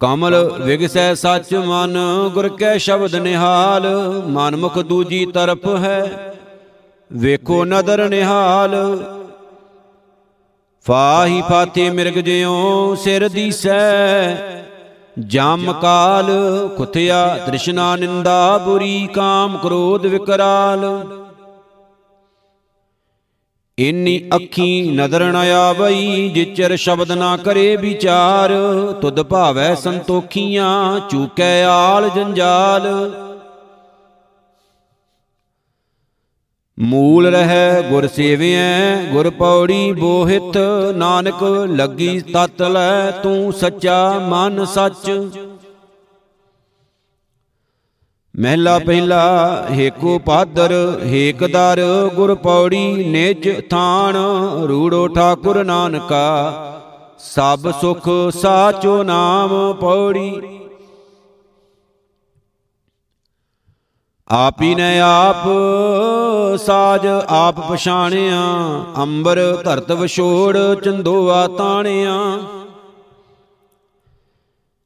[0.00, 1.96] ਕਮਲ ਵਿਗਸੈ ਸੱਚ ਮਨ,
[2.34, 3.86] ਗੁਰ ਕੈ ਸ਼ਬਦ ਨਿਹਾਲ
[4.28, 6.34] ਮਨ ਮੁਖ ਦੂਜੀ ਤਰਫ ਹੈ,
[7.10, 8.74] ਵੇਖੋ ਨਦਰ ਨਿਹਾਲ।
[10.86, 14.36] ਫਾਹੀ ਫਾਤੇ ਮਿਰਗ ਜਿਉ ਸਿਰ ਦੀਸੈ,
[15.18, 16.30] ਜਮ ਕਾਲ
[16.76, 20.86] ਕੁਥਿਆ ਤ੍ਰਿਸ਼ਨਾ ਨਿੰਦਾ ਬੁਰੀ, ਕਾਮ ਕ੍ਰੋਧ ਵਿਕਰਾਲ।
[23.78, 28.50] ਇਨੀ ਅੱਖੀ ਨਦਰ ਨ ਆਵਈ, ਜਿਚਰ ਸ਼ਬਦ ਨਾ ਕਰੇ ਵਿਚਾਰ।
[29.00, 32.86] ਤੁਧ ਭਾਵੈ ਸੰਤੋਖੀਆਂ, ਚੂਕੈ ਆਲ ਜੰਜਾਲ।
[36.78, 40.56] ਮੂਲ ਰਹਿ ਗੁਰ ਸੇਵਿਐ, ਗੁਰ ਪੌੜੀ ਬੋਹਿਤ।
[40.96, 45.10] ਨਾਨਕ ਲੱਗੀ ਤਤ ਲੈ, ਤੂੰ ਸੱਚਾ ਮਨ ਸੱਚ।
[48.40, 54.16] ਮਹਿਲਾ ਪਹਿਲਾ ਹੇਕੋ ਪਾਦਰ ਹੇਕਦਰ ਗੁਰ ਪੌੜੀ ਨਿਜ ਥਾਨ
[54.68, 56.26] ਰੂੜੋ ਠਾਕੁਰ ਨਾਨਕਾ।
[57.18, 60.58] ਸਭ ਸੁਖ ਸਾਚੋ ਨਾਮ ਪੌੜੀ।
[64.28, 65.48] ਆਪੀ ਨੇ ਆਪ
[66.58, 68.42] ਸਾਜ ਆਪ ਪਛਾਣਿਆ।
[69.02, 72.38] ਅੰਬਰ ਧਰਤ ਵਿਛੋੜ ਚੰਦੋਆ ਤਾਣਿਆ।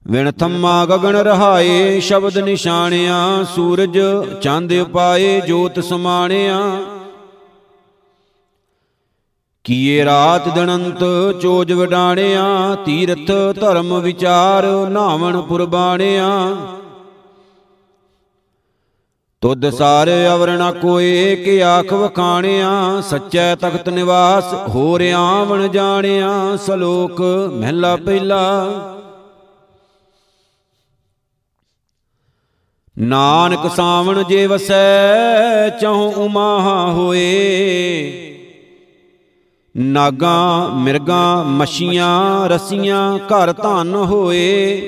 [0.07, 3.99] ਵਿਣ ਥੰਮਾ ਗਗਨ ਰਹਾਏ, ਸ਼ਬਦ ਨਿਸ਼ਾਨਿਆ ਸੂਰਜ
[4.43, 6.61] ਚੰਦ ਉਪਾਏ, ਜੋਤ ਸਮਾਣਿਆ।
[9.65, 11.05] ਕੀਏ ਰਾਤ ਦਿਨੰਤ
[11.43, 16.57] ਚੋਜ ਵਡਾਣਿਆ, ਤੀਰਥ ਧਰਮ ਵਿਚਾਰ ਨਾਵਣ ਪੁਰਬਾਣਿਆ।
[19.41, 27.21] ਤੁਧ ਸਾਰੇ ਅਵਰ ਨ ਕੋਏ, ਕਿ ਆਖ ਵਖਾਣਿਆ, ਸੱਚੈ ਤਖਤ ਨਿਵਾਸ ਹੋ ਰਿਆਵਣ ਜਾਣਿਆ, ਸਲੋਕ
[27.53, 28.71] ਮਹਿਲਾ ਪਹਿਲਾ।
[33.01, 38.13] ਨਾਨਕ ਸਾਵਣ ਜੇ ਵਸੈ, ਚਹੁ ਉਮਾਹਾ ਹੋਏ।
[39.77, 44.83] ਨਾਗਾ, ਮਿਰਗਾ, ਮਛੀਆਂ, ਰਸੀਆਂ, ਘਰ ਧਨ ਹੋਏ।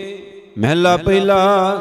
[0.59, 1.77] ਮਹਿਲਾ ਪਹਿਲਾ।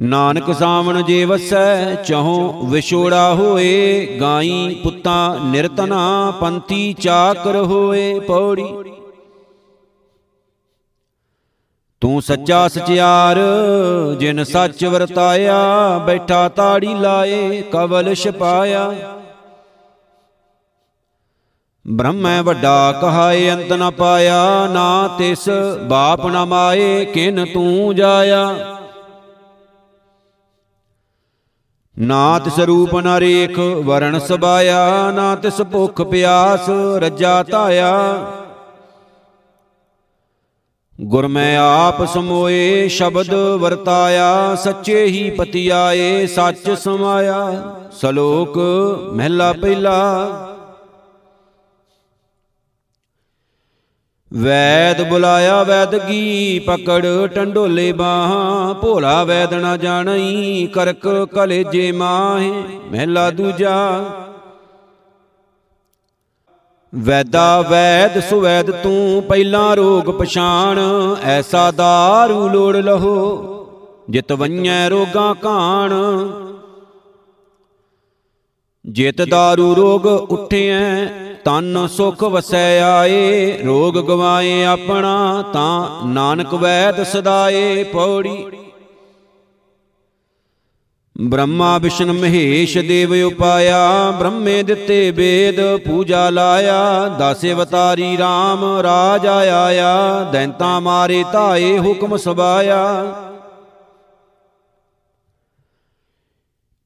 [0.00, 8.91] ਨਾਨਕ ਸਾਵਣ ਜੇ ਵਸੈ, ਚਹੁ ਵਿਛੋੜਾ ਹੋਏ। ਗਾਈ ਪੁੱਤਾ ਨਿਰਤਨਾ ਪੰਤੀ ਚਾਕਰ ਹੋਏ। ਪੌੜੀ
[12.02, 13.38] ਤੂੰ ਸੱਚਾ ਸਚਿਆਰ,
[14.18, 18.92] ਜਿਨ ਸੱਚ ਵਰਤਾਇਆ, ਬੈਠਾ ਤਾੜੀ ਲਾਏ, ਕਵਲ ਛਪਾਇਆ।
[21.88, 25.48] ਬ੍ਰਹਮੈ ਵੱਡਾ ਕਹਾਏ, ਅੰਤ ਨ ਪਾਇਆ, ਨਾ ਤਿਸ
[25.82, 28.78] ਬਾਪ ਨ ਮਾਏ, ਕਿਨ ਤੂੰ ਜਾਇਆ।
[31.98, 38.16] ਨਾ ਤਿਸ ਰੂਪ ਨ ਰੇਖ ਵਰਣ ਸਬਾਇਆ, ਨਾ ਤਿਸ ਭੁਖ ਪਿਆਸ ਰੱਜਾ ਧਾਇਆ।
[41.00, 48.58] ਗੁਰ ਮੈਂ ਆਪ ਸਮੋਏ ਸ਼ਬਦ ਵਰਤਾਇਆ, ਸੱਚੇ ਹੀ ਪਤੀ ਆਏ ਸੱਚ ਸਮਾਇਆ। ਸਲੋਕ
[49.12, 49.98] ਮਹਿਲਾ ਪਹਿਲਾ।
[54.32, 62.52] ਵੈਦ ਬੁਲਾਇਆ ਵੈਦਗੀ ਪਕੜ ਟੰਡੋਲੇ ਬਾਹਾਂ। ਭੋਲਾ ਵੈਦ ਨਾ ਜਾਣਈ, ਕਰਕ ਕਲੇਜੇ ਮਾਹੇ,
[62.92, 64.04] ਮਹਿਲਾ ਦੂਜਾ।
[66.94, 70.78] ਵੈਦਾ ਵੈਦ ਸੁਵੈਦ ਤੂੰ ਪਹਿਲਾਂ ਰੋਗ ਪਛਾਣ,
[71.24, 73.16] ਐਸਾ ਦਾਰੂ ਲੋੜ ਲਹੋ,
[74.10, 75.92] ਜਿਤ ਵੰਨੈ ਰੋਗਾਂ ਕਾਣ।
[78.84, 81.06] ਜਿਤ ਦਾਰੂ ਰੋਗ ਉਠਿਐ,
[81.44, 88.44] ਤਨ ਸੁਖ ਵਸੈ ਆਏ, ਰੋਗ ਗਵਾਏ ਆਪਣਾ, ਤਾਂ ਨਾਨਕ ਵੈਦ ਸਦਾਏ ਪੌੜੀ।
[91.22, 100.30] ਬ੍ਰਹਮਾ ਵਿਸ਼ਨ ਮਹੇਸ਼ ਦੇਵ ਉਪਾਇਆ, ਬ੍ਰਹਮੇ ਦਿੱਤੇ ਵੇਦ ਪੂਜਾ ਲਾਇਆ, ਦਸ ਅਵਤਾਰੀ RAM ਰਾਜ ਆਇਆ,
[100.32, 103.14] ਦੈਂਤਾ ਮਾਰੇ ਧਾਏ ਹੁਕਮ ਸਬਾਇਆ।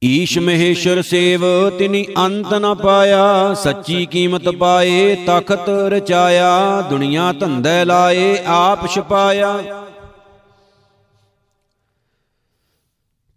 [0.03, 8.37] ਈਸ਼ ਮਹੇਸ਼ਰ ਸੇਵ, ਤਿਨੀ ਅੰਤ ਨ ਪਾਇਆ, ਸੱਚੀ ਕੀਮਤ ਪਾਏ, ਤਖਤ ਰਚਾਇਆ, ਦੁਨੀਆ ਧੰਦੇ ਲਾਏ,
[8.47, 9.59] ਆਪ ਛਪਾਇਆ।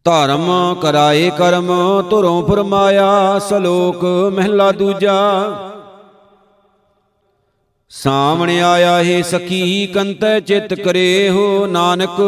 [0.05, 1.69] ਧਰਮ ਕਰਾਏ ਕਰਮ,
[2.11, 5.17] ਧੁਰੋਂ ਫਰਮਾਇਆ ਸਲੋਕ, ਮਹਿਲਾ ਦੂਜਾ।
[7.91, 12.21] ਸਾਹਮਣੇ ਆਇਆ ਹੈ ਸਖੀ ਕੰਤੈ, ਚਿਤ ਕਰੇ ਹੋ ਨਾਨਕ।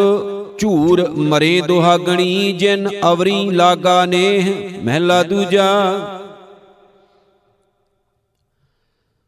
[0.59, 4.53] ਝੂਰ ਮਰੇ ਦੁਹਾਗਣੀ, ਜਿਨ ਅਵਰੀ ਲਾਗਾ ਨੇਹ,
[4.85, 5.69] ਮਹਿਲਾ ਦੂਜਾ।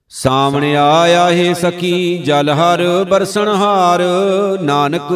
[0.08, 4.00] ਸਾਹਮਣੇ ਆਇਆ ਹੈ ਸਖੀ, ਜਲ ਹਰ ਬਰਸਣ ਹਾਰ।
[4.62, 5.12] ਨਾਨਕ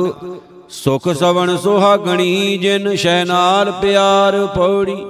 [0.71, 5.07] ਸੁਖ ਸਵਣ ਸੁਹਾਗਣੀ, ਜਿਨ ਸ਼ੈ ਨਾਲ ਪਿਆਰ ਪੌੜੀ।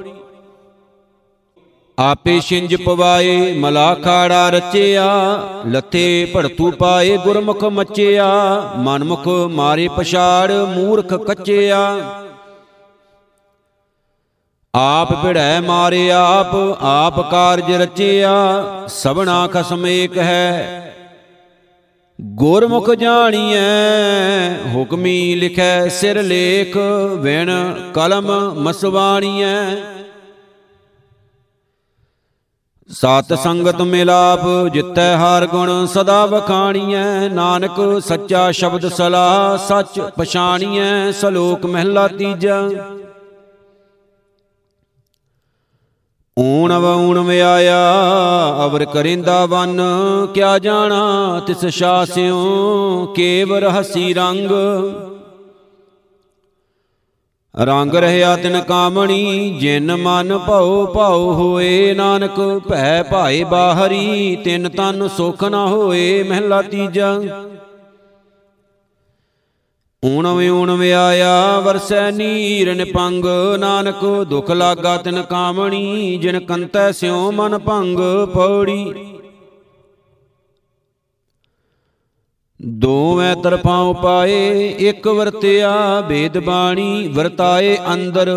[1.99, 8.29] ਆਪੇ ਛਿੰਜ ਪਵਾਏ ਮਲਾ ਖਾੜਾ ਰਚਿਆ। ਲੱਥੇ ਭੜਤੂ ਪਾਏ, ਗੁਰਮੁਖ ਮਚਿਆ।
[8.77, 11.97] ਮਨਮੁਖ ਮਾਰੇ ਪਛਾੜ, ਮੂਰਖ ਕੱਚਿਆ।
[14.75, 18.35] ਆਪ ਭਿੜੈ ਮਾਰੇ ਆਪ ਆਪ ਕਾਰਜ ਰਚਿਆ।
[18.89, 20.85] ਸਭਨਾ ਖਸਮ ਏਕ ਹੈ
[22.19, 23.59] ਗੁਰਮੁਖ ਜਾਣੀਐ,
[24.75, 26.77] ਹੁਕਮੀ ਲਿਖੈ ਸਿਰ ਲੇਖ,
[27.19, 27.51] ਵਿਣ
[27.95, 29.55] ਕਲਮ ਮਸਵਾਣੀਐ।
[32.89, 34.41] ਸਤ ਸੰਗਤ ਮਿਲਾਪ,
[34.73, 42.69] ਜਿੱਤੈ ਹਰ ਗੁਣ ਸਦਾ ਵਖਾਣੀਐ। ਨਾਨਕ ਸੱਚਾ ਸ਼ਬਦ ਸਲਾ ਸੱਚ ਪਛਾਣੀਐ, ਸਲੋਕ ਮਹਿਲਾ ਤੀਜਾ।
[46.39, 47.79] ਊਣਵ ਊਣਵ ਆਇਆ
[48.65, 49.81] ਅਵਰ ਕਰਿੰਦਾ ਵਨ,
[50.35, 54.51] ਕਿਆ ਜਾਣਾ ਤਿਸ ਸ਼ਾਸਿਓ ਕੇਵਰ ਹਸੀ ਰੰਗ।
[57.55, 65.09] ਰੰਗ ਰਹਿਆ ਤਿਨ ਕਾਮਣੀ, ਜਿਨ ਮਨ ਭਉ ਭਉ ਹੋਏ ਨਾਨਕ, ਭੈ ਭਾਏ ਬਾਹਰੀ, ਤਿਨ ਤਨ
[65.09, 67.21] ਸੁਖ ਨਾ ਹੋਏ ਮਹਿਲਾ ਤੀਜਾ।
[70.05, 73.25] ਊਣਵੇਂ ਊਣਵੇਂ ਆਇਆ, ਵਰਸੈ ਨੀਰ ਨਿਪੰਗ।
[73.59, 77.99] ਨਾਨਕ ਦੁਖ ਲਾਗਾ ਤਿਨ ਕਾਮਣੀ, ਜਿਨ ਕੰਤੈ ਸਿਉ ਮਨ ਭੰਗ
[78.35, 78.95] ਪੌੜੀ
[82.63, 88.31] ਦੋਵੇਂ ਤਰਫਾਂ ਉਪਾਏ, ਇੱਕ ਵਰਤਿਆ ਵੇਦ ਬਾਣੀ, ਵਰਤਾਏ ਅੰਦਰ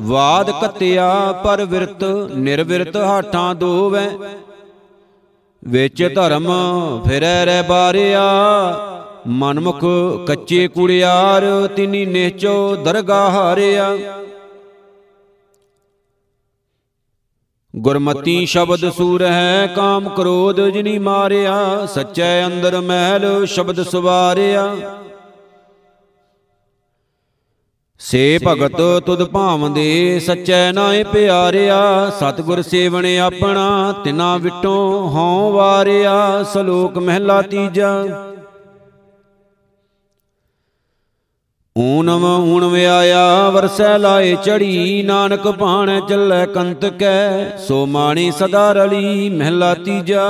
[0.00, 2.04] ਵਾਦ ਕਤਿਆ, ਪਰ ਵਿਰਤ
[2.34, 4.08] ਨਿਰਵਿਰਤ ਹਾਠਾਂ ਦੋਵੇਂ।
[5.62, 6.46] ਵਿੱਚ ਧਰਮ
[7.06, 8.24] ਫਿਰੈ ਰਹਿ ਬਾਰਿਆ
[9.28, 9.84] ਮਨਮੁਖ
[10.26, 13.96] ਕੱਚੇ ਕੁੜਿਆਰ, ਤਿਨੀ ਨਿਹਚੋ ਦਰਗਾਹ ਹਾਰਿਆ।
[17.76, 24.76] ਗੁਰਮਤੀ ਸ਼ਬਦ ਸੂਰ ਹੈ ਕਾਮ ਕ੍ਰੋਧ ਜਿਨੀ ਮਾਰਿਆ, ਸੱਚੈ ਅੰਦਰ ਮਹਿਲ ਸ਼ਬਦ ਸਵਾਰਿਆ।
[27.98, 36.98] ਸੇ ਭਗਤ ਤੁਧ ਭਾਵੰਦੇ, ਸੱਚੈ ਨਾਏ ਪਿਆਰਿਆ, ਸਤਿਗੁਰ ਸੇਵਣ ਆਪਣਾ, ਤਿਨਾ ਵਿਟੋਂ ਹਉ ਵਾਰਿਆ, ਸਲੋਕ
[36.98, 38.27] ਮਹਿਲਾ ਤੀਜਾ।
[41.78, 49.28] ਊਨਮ ਊਣ ਵਿਆਇਆ, ਵਰਸੈ ਲਾਏ ਚੜੀ, ਨਾਨਕ ਭਾਣ ਚੱਲੈ ਕੰਤ ਕੈ, ਸੋ ਮਾਣੀ ਸਦਾ ਰਲੀ,
[49.28, 50.24] ਮਹਿਲਾ ਤੀਜਾ।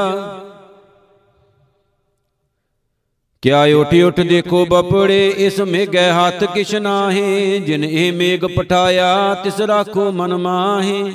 [3.42, 9.60] ਕਿਆ ਉਠ ਉਠ ਦੇਖੋ ਬਪੜੇ, ਇਸ ਮੇਘੈ ਹੱਥ ਕਿਛ ਨਾਹੀ, ਜਿਨ ਇਹ ਮੇਘ ਪਠਾਇਆ, ਤਿਸ
[9.60, 11.12] ਰਾਖੋ ਮਨ ਮਾਹੀ।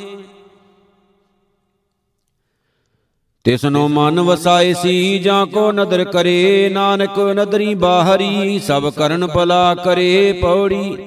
[3.46, 10.40] ਤਿਸਨੋ ਮਨ ਵਸਾਏ ਸੀ, ਜਾਂ ਕੋ ਨਦਰ ਕਰੇ, ਨਾਨਕ ਨਦਰੀ ਬਾਹਰੀ, ਸਭ ਕਰਨ ਭਲਾ ਕਰੇ
[10.42, 10.98] ਪੌੜੀ।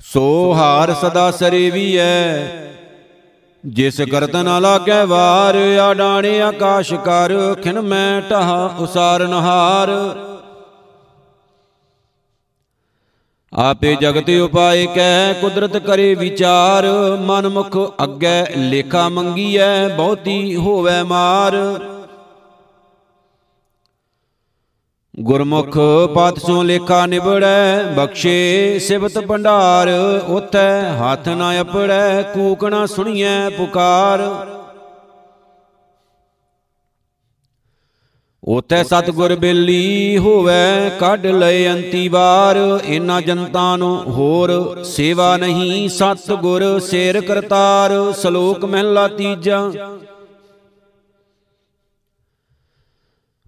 [0.00, 2.46] ਸੋ ਹਾਰ ਸਦਾ ਸਰੇ ਵੀ ਐ,
[3.64, 9.90] ਜਿਸ ਕਰਤ ਨਾ ਲਾਗੈ ਵਾਰ ਆ ਡਾਣੇ ਆਕਾਸ਼ ਕਰ ਖਿਨ ਮੈਂ ਟਹਾ ਉਸਾਰਨ ਹਾਰ।
[13.52, 16.86] ਆਪੇ ਜਗਤ ਉਪਾਏ ਕੈ, ਕੁਦਰਤ ਕਰੇ ਵਿਚਾਰ।
[17.20, 21.56] ਮਨ ਮੁਖ ਅੱਗੇ ਲੇਖਾ ਮੰਗੀਐ, ਬਹੁਤੀ ਹੋਵੇ ਮਾਰ।
[25.20, 25.78] ਗੁਰਮੁਖ
[26.14, 29.88] ਪਤ ਸੋ ਲੇਖਾ ਨਿਬੜੈ ਬਖਸ਼ੇ ਸਿਵਤ ਭੰਡਾਰ।
[30.28, 34.18] ਉਥੈ ਹੱਥ ਨਾ ਅਪੜੈ ਕੂਕਣਾ ਸੁਣੀਐ ਪੁਕਾਰ।
[38.42, 46.78] ਉਤੈ ਸਤਗੁਰ ਬੇਲੀ ਹੋਵੇ ਕੱਢ ਲਏ ਅੰਤੀ ਵਾਰ। ਇਨਾ ਜਨਤਾ ਨੂੰ ਹੋਰ ਸੇਵਾ ਨਹੀਂ ਸਤਗੁਰ
[46.80, 49.70] ਸੇਰ ਕਰਤਾਰ ਸ਼ਲੋਕ ਮਹਿਲਾ ਤੀਜਾ।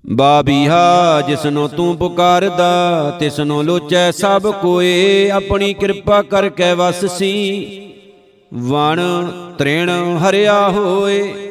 [0.05, 7.93] ਬਾਬੀਹਾ ਜਿਸਨੋ ਤੂੰ ਪੁਕਾਰਦਾ ਤਿਸਨੋ ਲੋਚੈ ਸਭ ਕੋਏ। ਆਪਣੀ ਕਿਰਪਾ ਕਰਕੇ ਵਸ ਸੀ
[8.55, 9.01] ਵਣ
[9.59, 11.50] ਤ੍ਰਿਣ ਹਰਿਆ ਹੋਏ।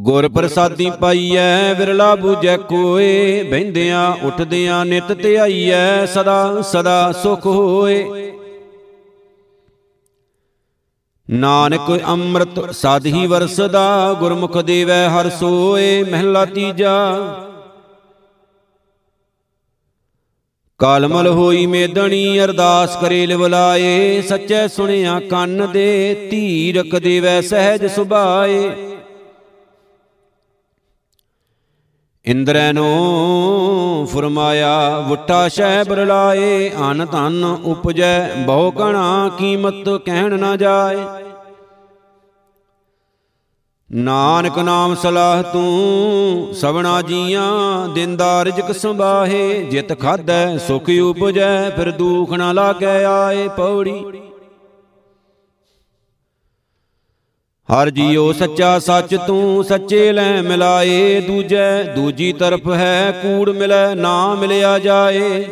[0.00, 8.32] ਗੁਰ ਪ੍ਰਸਾਦੀ ਪਾਈਐ, ਵਿਰਲਾ ਬੂਝੈ ਕੋਏ, ਬਹਿੰਦਿਆਂ ਉੱਠਦਿਆਂ ਨਿਤ ਧਿਆਈਐ, ਸਦਾ ਸਦਾ ਸੁਖ ਹੋਏ।
[11.30, 17.18] ਨਾਨਕ ਅੰਮ੍ਰਿਤ ਸਦ ਹੀ ਵਰਸਦਾ, ਗੁਰਮੁਖ ਦੇਵੈ ਹਰ ਸੋਏ, ਮਹਿਲਾ ਤੀਜਾ।
[20.78, 28.87] ਕਾਲਮਲ ਹੋਈ ਮੇਦਣੀ, ਅਰਦਾਸ ਕਰੇ ਲਿਵਲਾਏ ਸੱਚੇ ਸੁਣਿਆ ਕੰਨ ਦੇ, ਧੀਰਕ ਦੇਵੈ ਸਹਿਜ ਸੁਭਾਏ।
[32.28, 40.98] ਇੰਦਰੈ ਨੂੰ ਫਰਮਾਇਆ, ਵੁੱਟਾ ਸ਼ੈ ਬਰਲਾਏ ਅਨ ਧਨ ਉਪਜੈ, ਬਹੁ ਕਣਾ ਕੀਮਤ ਕਹਿਣ ਨਾ ਜਾਏ।
[43.92, 52.32] ਨਾਨਕ ਨਾਮ ਸਲਾਹ ਤੂੰ ਸਭਨਾ ਜੀਆਂ, ਦਿੰਦਾ ਰਿਜਕ ਸੰਭਾਹੇ, ਜਿਤ ਖਾਦੈ ਸੁਖ ਉਪਜੈ, ਫਿਰ ਦੁਖ
[52.32, 54.04] ਨਾ ਲਾਗੈ ਆਏ ਪੌੜੀ।
[57.72, 64.34] ਹਰ ਜੀਉ ਸੱਚਾ ਸੱਚ ਤੂੰ ਸੱਚੇ ਲੈ ਮਿਲਾਏ ਦੂਜੈ ਦੂਜੀ ਤਰਫ ਹੈ ਕੂੜ ਮਿਲੈ ਨਾ
[64.34, 65.46] ਮਿਲਿਆ ਜਾਏ।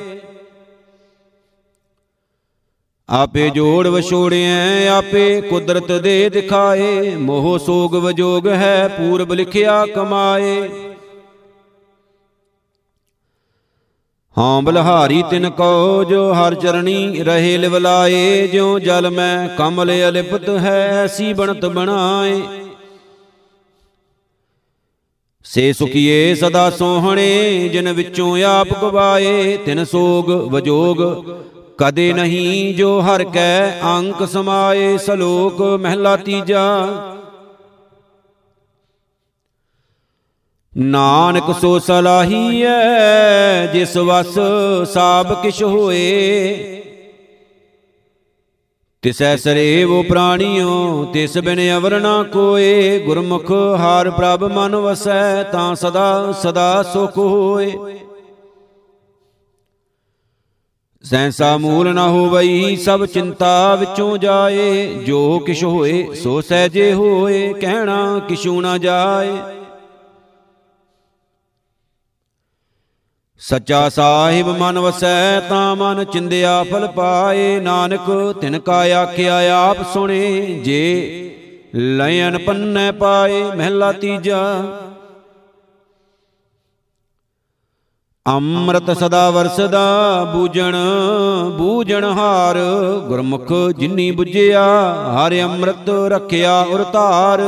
[3.08, 10.68] ਆਪੇ ਜੋੜ ਵਿਛੋੜਿਐ ਆਪੇ ਕੁਦਰਤ ਦੇ ਦਿਖਾਏ। ਮੋਹ ਸੋਗ ਵਜੋਗ ਹੈ ਪੂਰਬ ਲਿਖਿਆ ਕਮਾਏ।
[14.38, 21.04] ਹਾਂ ਬਲਹਾਰੀ ਤਿਨ ਕੋ ਜੋ ਹਰ ਚਰਣੀ ਰਹੇ ਲਿਵਲਾਏ, ਜਿਉ ਜਲ ਮੈਂ ਕਮਲ ਅਲਿਪਤ ਹੈ,
[21.04, 22.42] ਐਸੀ ਬਣਤ ਬਣਾਏ।
[25.44, 30.96] ਸੇ ਸੁਖੀਏ ਸਦਾ ਸੋਹਣੇ, ਜਿਨ ਵਿੱਚੋਂ ਆਪ ਗਵਾਏ, ਤਿਨ ਸੋਗ ਵਜੋਗ।
[31.78, 36.66] ਕਦੇ ਨਹੀਂ ਜੋ ਹਰ ਕੈ ਅੰਕ ਸਮਾਏ, ਸਲੋਕ ਮਹਿਲਾ ਤੀਜਾ।
[40.76, 44.38] ਨਾਨਕ ਸੋ ਸਲਾਹੀਐ, ਜਿਸ ਵਸ
[44.92, 46.82] ਸਾਬ ਕਿਛ ਹੋਏ।
[49.02, 56.32] ਤਿਸੈ ਸਰੇਵ ਪ੍ਰਾਣੀਓ, ਤਿਸ ਬਿਨ ਅਵਰ ਨਾ ਕੋਏ। ਗੁਰਮੁਖ ਹਾਰ ਪ੍ਰਭ ਮਨ ਵਸੈ, ਤਾਂ ਸਦਾ
[56.32, 57.72] ਸਦਾ ਸੁਖ ਹੋਏ।
[61.04, 68.20] ਸੈਂਸਾ ਮੂਲ ਨਾ ਹੋਵਈ, ਸਭ ਚਿੰਤਾ ਵਿੱਚੋਂ ਜਾਏ। ਜੋ ਕਿਛ ਹੋਏ, ਸੋ ਸਹਿਜੇ ਹੋਏ, ਕਹਿਣਾ
[68.28, 69.65] ਕਿਛੂ ਨਾ ਜਾਏ।
[73.38, 80.42] ਸੱਚਾ ਸਾਹਿਬ ਮਨ ਵਸੈ ਤਾਂ ਮਨ ਚਿੰਦਿਆ ਫਲ ਪਾਏ। ਨਾਨਕ, ਤਿਨ ਕਾ ਆਖਿਆ ਆਪ ਸੁਣੇ।
[80.64, 80.84] ਜੇ
[81.74, 84.38] ਲਯਨ ਪੰਨੈ ਪਾਏ ਮਹਿਲਾ ਤੀਜਾ।
[88.26, 90.76] ਅੰਮ੍ਰਿਤ ਸਦਾ ਵਰਸਦਾ ਬੂਜਣ
[91.58, 92.56] ਬੂਜਣ ਹਾਰ।
[93.08, 94.64] ਗੁਰਮੁਖ ਜਿਨੀ 부ਜਿਆ
[95.16, 97.40] ਹਰਿ ਅੰਮ੍ਰਿਤ ਰਖਿਆ ਉਰ ਧਾਰ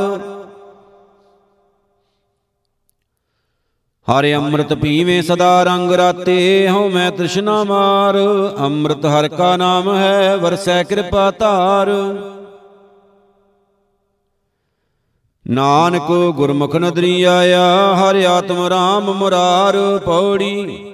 [4.09, 8.15] ਹਰਿ ਅੰਮ੍ਰਿਤ ਪੀਵੇਂ ਸਦਾ ਰੰਗ ਰਾਤੇ, ਹਉ ਮੈਂ ਤ੍ਰਿਸ਼ਨਾ ਮਾਰ।
[8.59, 11.87] ਅੰਮ੍ਰਿਤ ਹਰ ਕਾ ਨਾਮ ਹੈ, ਵਰਸੈ ਕਿਰਪਾ ਧਾਰ।
[15.47, 20.93] ਨਾਨਕ ਗੁਰਮੁਖ ਨਦਰੀ ਆਇਆ, ਹਰਿ ਆਤਮ ਰਾਮ ਮੁਰਾਰ ਪੌੜੀ।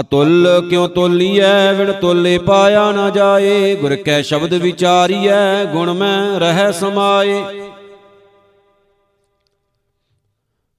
[0.00, 6.72] ਅਤੁੱਲ ਕਿਉ ਤੋਲੀਐ ਵਿਣ ਤੋਲੇ ਪਾਇਆ ਨਾ ਜਾਏ। ਗੁਰ ਕੈ ਸ਼ਬਦ ਵਿਚਾਰੀਐ, ਗੁਣ ਮੈਂ ਰਹਿ
[6.72, 7.65] ਸਮਾਏ।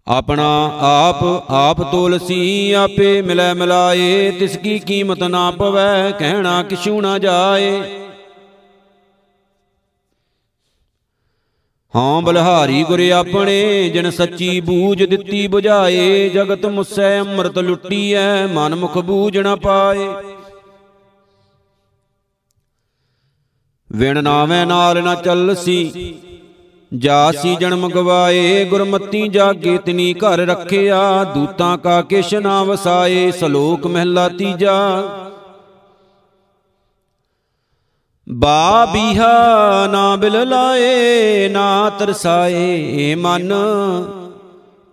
[0.08, 7.18] ਆਪਣਾ ਆਪ ਆਪ ਤੋਲਸੀ ਆਪੇ ਮਿਲੈ ਮਿਲਾਏ, ਤਿਸ ਕੀ ਕੀਮਤ ਨਾ ਪਵੈ, ਕਹਿਣਾ ਕਿਛੂ ਨਾ
[7.20, 7.82] ਜਾਏ।
[11.96, 18.98] ਹਾਂ ਬਲਹਾਰੀ ਗੁਰ ਆਪਣੇ, ਜਿਨ ਸੱਚੀ ਬੂਝ ਦਿੱਤੀ 부ਝਾਏ ਜਗਤ ਮੁਸੈ ਅੰਮ੍ਰਿਤ ਲੁੱਟੀਐ, ਮਨ ਮੁਖ
[18.98, 20.08] ਬੂਝ ਨਾ ਪਾਏ।
[23.92, 26.14] ਵਿਣ ਨਾਵੇਂ ਨਾਲ ਨਾ ਚੱਲਸੀ
[26.94, 34.30] ਜਾਸੀ ਜਨਮ ਗਵਾਏ ਗੁਰਮਤੀ ਜਾਗੇ, ਤਿਨੀ ਘਰ ਰੱਖਿਆ, ਦੂਤਾਂ ਕਾ ਕਿਛ ਨਾ ਵਸਾਏ, ਸਲੋਕ ਮਹਿਲਾ
[34.30, 35.04] ਤੀਜਾ।
[38.30, 43.54] ਬਾ ਬੀਹਾ ਨਾ ਬਿਲ ਲਾਏ, ਨਾ ਤਰਸਾਏ ਏ ਮਨ।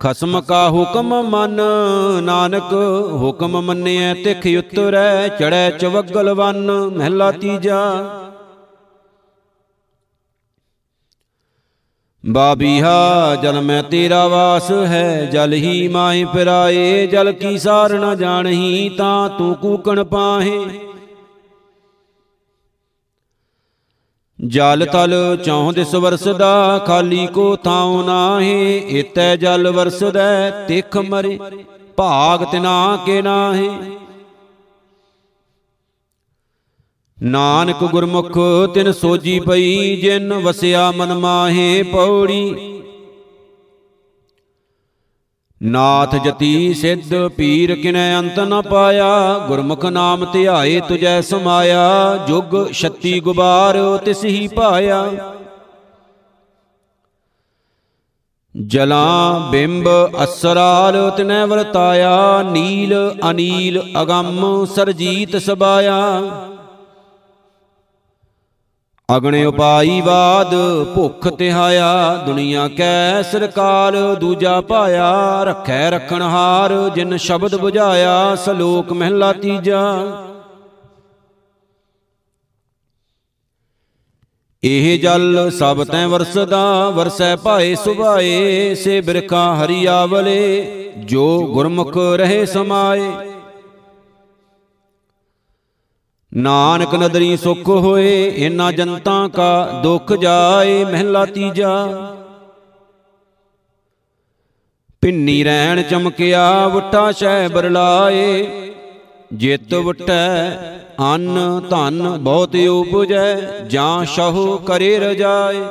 [0.01, 1.61] ਖਸਮ ਕਾ ਹੁਕਮ ਮਨ,
[2.23, 2.73] ਨਾਨਕ
[3.13, 7.95] ਹੁਕਮ ਮੰਨਿਐ ਤਿਖ ਉਤਰੈ ਚੜੈ ਚਵਗਲ ਵਨ, ਮਹਿਲਾ ਤੀਜਾ।
[12.31, 18.89] ਬਾਬੀਹਾ ਜਲ ਮੈਂ ਤੇਰਾ ਵਾਸ ਹੈ, ਜਲ ਹੀ ਮਾਹੀ ਫਿਰਾਏ, ਜਲ ਕੀ ਸਾਰ ਨ ਜਾਣਹੀ,
[18.89, 20.61] ਤਾਂ ਤੂੰ ਕੂਕਣ ਪਾਹੇ।
[24.47, 31.39] ਜਲ ਤਲ ਚੌਂ ਦਿਸ ਵਰਸਦਾ ਖਾਲੀ ਕੋ ਥਾਉ ਨਾਹੀ ਇਤੈ ਜਲ ਵਰਸਦਾ, ਤਿਖ ਮਰੇ,
[31.97, 33.71] ਭਾਗ ਤਿਨਾ ਕੇ ਨਾਹੀ।
[37.23, 38.39] ਨਾਨਕ ਗੁਰਮੁਖ
[38.75, 42.71] ਤਿਨ ਸੋਜੀ ਪਈ, ਜਿਨ ਵਸਿਆ ਮਨ ਮਾਹੇ ਪੌੜੀ।
[45.63, 53.21] ਨਾਥ ਜਤੀ ਸਿੱਧ ਪੀਰ ਕਿਨੈ ਅੰਤ ਨ ਪਾਇਆ, ਗੁਰਮੁਖ ਨਾਮ ਧਿਆਏ ਤੁਜੈ ਸਮਾਇਆ, ਜੁਗ ਛੱਤੀ
[53.21, 55.07] ਗੁਬਾਰ ਤਿਸ ਹੀ ਪਾਇਆ।
[58.55, 59.89] ਜਲਾਂ ਬਿੰਬ
[60.25, 62.95] ਅਸਰਾਲ ਤਿਨੈ ਵਰਤਾਇਆ, ਨੀਲ
[63.31, 66.21] ਅਨੀਲ ਅਗੰਮ ਸਰਜੀਤ ਸਬਾਇਆ।
[69.09, 70.55] ਅਗਣੇ ਉਪਾਈ ਬਾਦ
[70.95, 79.33] ਭੁਖ ਤਿਹਾਇਆ ਦੁਨੀਆ ਕੈ ਸਰਕਾਰ ਦੂਜਾ ਪਾਇਆ ਰੱਖੈ ਰਖਣ ਹਾਰ ਜਿਨ ਸ਼ਬਦ 부ਝਾਇਆ ਸਲੋਕ ਮਹਿਲਾ
[79.33, 79.83] ਤੀਜਾ।
[84.63, 92.47] ਇਹ ਜਲ ਸਭ ਤੈ ਵਰਸਦਾ ਵਰਸੈ ਭਾਏ ਸੁਭਾਏ ਸੇ ਬਿਰਖਾ ਹਰੀ ਆਵਲੇ ਜੋ ਗੁਰਮੁਖ ਰਹੇ
[92.47, 93.13] ਸਮਾਏ।
[96.37, 101.87] ਨਾਨਕ ਨਦਰੀ ਸੁਖ ਹੋਏ ਇਨਾ ਜਨਤਾ ਕਾ ਦੁਖ ਜਾਏ, ਮਹਿਲਾ ਤੀਜਾ।
[105.01, 108.47] ਪਿੰਨੀ ਰਹਿਣ ਚਮਕਿਆ, ਵਟਾ ਸ਼ੈ ਬਰਲਾਏ।
[109.33, 110.51] ਜਿਤ ਵਟੈ,
[111.15, 115.65] ਅੰਨ ਧਨ ਬਹੁਤ ਉਪਜੈ, ਜਾਂ ਸ਼ਹੁ ਕਰੇ ਰਜਾਏ।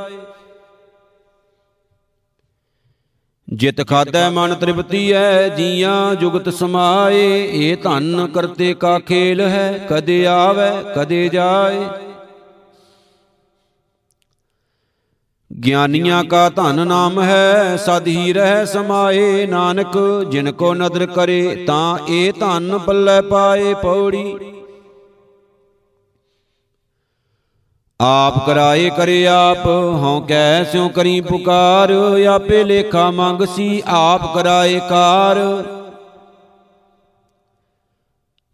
[3.54, 10.26] ਜਿਤ ਖਾਦੈ ਮਨ ਤ੍ਰਿਪਤੀ ਐ, ਜੀਆਂ ਜੁਗਤ ਸਮਾਏ, ਇਹ ਧਨ ਕਰਤੇ ਕਾ ਖੇਲ ਹੈ, ਕਦੇ
[10.26, 11.86] ਆਵੇ, ਕਦੇ ਜਾਏ।
[15.64, 19.97] ਗਿਆਨੀਆਂ ਕਾ ਧਨ ਨਾਮ ਹੈ, ਸਦ ਹੀ ਰਹਿ ਸਮਾਏ, ਨਾਨਕ
[20.32, 24.53] ਜਿਨ ਕੋ ਨਦਰ ਕਰੇ, ਤਾਂ ਇਹ ਧਨ ਪੱਲੇ ਪਾਏ ਪੌੜੀ।
[28.00, 29.66] ਆਪ ਕਰਾਏ ਕਰੇ ਆਪ,
[30.02, 31.91] ਹਉ ਕੈ ਸਿਉ ਕਰੀ ਪੁਕਾਰ,
[32.30, 35.39] ਆਪੇ ਲੇਖਾ ਮੰਗਸੀ ਆਪ ਕਰਾਏ ਕਾਰ।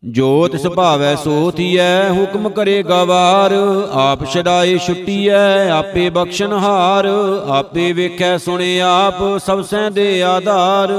[0.04, 3.54] ਜੋ ਤਿਸ ਭਾਵੈ ਸੋ ਥੀਐ, ਹੁਕਮ ਕਰੇ ਗਵਾਰ,
[3.94, 7.08] ਆਪ ਛਡਾਏ ਛੁੱਟੀਐ, ਆਪੇ ਬਖਸ਼ਨ ਹਾਰ
[7.50, 10.94] ਆਪੇ ਵੇਖੈ ਸੁਣੇ ਆਪ, ਸਭ ਸੈ ਦੇ ਆਧਾਰ।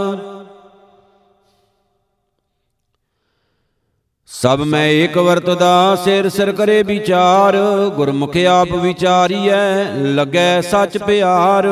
[4.33, 7.57] ਸਭ ਮੈਂ ਏਕ ਵਰਤਦਾ, ਸਿਰ ਸਿਰ ਕਰੇ ਵਿਚਾਰ,
[7.97, 11.67] ਗੁਰਮੁਖ ਆਪ ਵਿਚਾਰੀਐ, ਲੱਗੈ ਸੱਚ ਪਿਆਰ।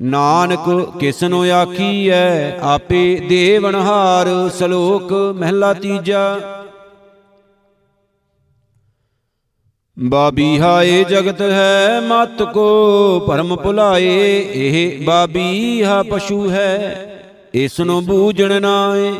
[0.00, 0.68] ਨਾਨਕ
[1.00, 4.28] ਕਿਸਨੋ ਆਖੀਐ, ਆਪੇ ਦੇਵਨਹਾਰ
[4.58, 6.40] ਸ਼ਲੋਕ ਮਹਿਲਾ ਤੀਜਾ।
[9.98, 17.17] ਬਾਬੀ ਹਾਏ ਜਗਤ ਹੈ ਮਤ ਕੋ, ਭਰਮ ਭੁਲਾਏ, ਇਹ ਬਾਬੀ ਹਾ ਪਸ਼ੂ ਹੈ।
[17.54, 19.14] ਇਸ ਨੂੰ ਬੂਝਣ ਨਾਏ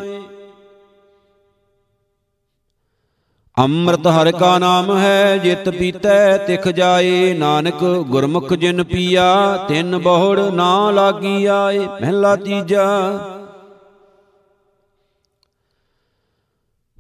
[3.59, 10.41] ਅੰਮ੍ਰਿਤ ਹਰ ਕਾ ਨਾਮ ਹੈ, ਜਿਤ ਪੀਤੈ ਤਿਖ ਜਾਏ। ਨਾਨਕ ਗੁਰਮੁਖ ਜਿਨ ਪੀਆ, ਤਿੰਨ ਬਹੁੜ
[10.41, 12.87] ਨਾ ਲਾਗੀ ਆਏ। ਮਹਿਲਾ ਤੀਜਾ।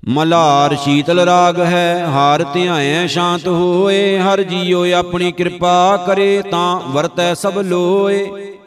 [0.09, 7.35] ਮਲਾਰ ਸ਼ੀਤਲ ਰਾਗ ਹੈ, ਹਾਰ ਧਿਆਏ ਸ਼ਾਂਤ ਹੋਏ। ਹਰ ਜੀਉ ਆਪਣੀ ਕਿਰਪਾ ਕਰੇ, ਤਾਂ ਵਰਤੈ
[7.35, 8.58] ਸਭ ਲੋਏ।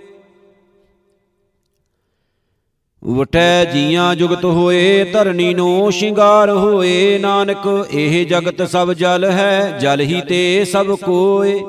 [3.04, 10.02] ਵਟੈ ਜੀਆਂ ਜੁਗਤ ਹੋਏ, ਧਰਨੀ ਨੂੰ ਸ਼ਿੰਗਾਰ ਹੋਏ। ਨਾਨਕ, ਇਹ ਜਗਤ ਸਭ ਜਲ ਹੈ, ਜਲ
[10.02, 11.60] ਹੀ ਤੇ ਸਭ ਕੋਏ।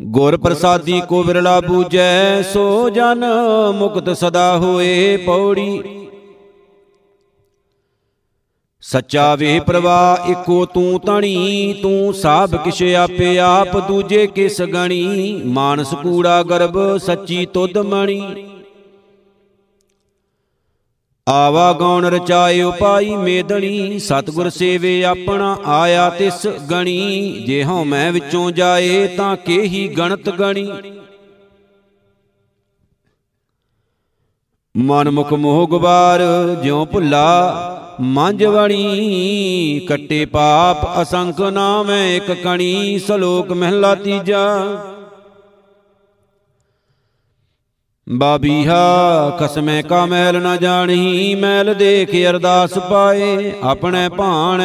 [0.00, 3.24] ਗੁਰ ਪ੍ਰਸਾਦੀ ਕੋ ਵਿਰਲਾ ਬੂਜੈ ਸੋ ਜਨ
[3.74, 6.07] ਮੁਕਤ ਸਦਾ ਹੋਏ ਪੌੜੀ।
[8.90, 15.42] ਸੱਚਾ ਵੇ ਪ੍ਰਵਾ, ਇਕੋ ਤੂੰ ਤਣੀ ਤੂੰ ਸਾਬ ਕਿਛ ਆਪੇ ਆਪ, ਦੂਜੇ ਕਿਸ ਗਣੀ?
[15.44, 18.46] ਮਾਨਸ ਕੂੜਾ ਗਰਭ, ਸੱਚੀ ਤੁਧ ਮਣੀ।
[21.28, 28.50] ਆਵਾ ਗੌਣ ਰਚਾਏ ਉਪਾਈ ਮੇਦਣੀ, ਸਤਗੁਰ ਸੇਵੇ ਆਪਣਾ ਆਇਆ ਤਿਸ ਗਣੀ। ਜੇ ਹਉ ਮੈਂ ਵਿੱਚੋਂ
[28.50, 30.72] ਜਾਏ, ਤਾਂ ਕੇਹੀ ਗਣਤ ਗਣੀ।
[34.76, 36.20] ਮਨ ਮੁਖ ਮੋਹ ਗੁਬਾਰ,
[36.62, 44.76] ਜਿਉ ਭੁੱਲਾ ਮੰਜ ਵਣੀ ਕੱਟੇ ਪਾਪ ਅਸੰਖ ਨਾਮੈ ਇਕ ਕਣੀ ਸ਼ਲੋਕ ਮਹਿਲਾ ਤੀਜਾ।
[48.08, 54.62] ਬਾਬੀਹਾ ਕਸਮੈ ਕਾ ਮੈਲ ਨ ਜਾਣਹੀ, ਮੈਲ ਦੇਖ ਅਰਦਾਸ ਪਾਏ, ਆਪਣੇ ਭਾਣ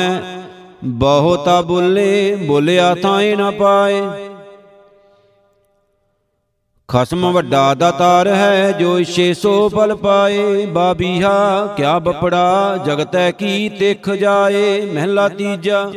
[0.84, 4.02] ਬਹੁਤਾ ਬੁੱਲੇ, ਬੋਲਿਆ ਥਾਏ ਨ ਪਾਏ।
[6.88, 14.10] ਖਸਮ ਵੱਡਾ ਦਾਤਾਰ ਹੈ, ਜੋ ਇਛੇ ਸੋ ਫਲ ਪਾਏ। ਬਾਬੀਹਾ ਕਿਆ ਬਪੜਾ, ਜਗਤੈ ਕੀ ਤਿਖ
[14.10, 15.92] ਜਾਏ। ਮਹਿਲਾ ਤੀਜਾ।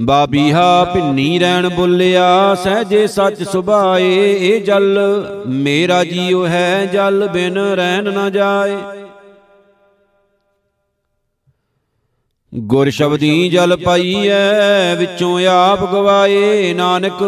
[0.00, 4.98] ਬਾਬੀਹਾ ਭਿੰਨੀ ਰਹਿਣ ਬੁੱਲਿਆ, ਸਹਜੇ ਸੱਚ ਸੁਭਾਏ। ਇਹ ਜਲ,
[5.46, 8.76] ਮੇਰਾ ਜੀਉ ਹੈ, ਜਲ ਬਿਨ ਰਹਿਣ ਨਾ ਜਾਏ।
[12.54, 17.22] ਗੁਰ ਸ਼ਬਦੀ ਜਲ ਪਾਈਐ, ਵਿੱਚੋਂ ਆਪ ਗਵਾਏ ਨਾਨਕ,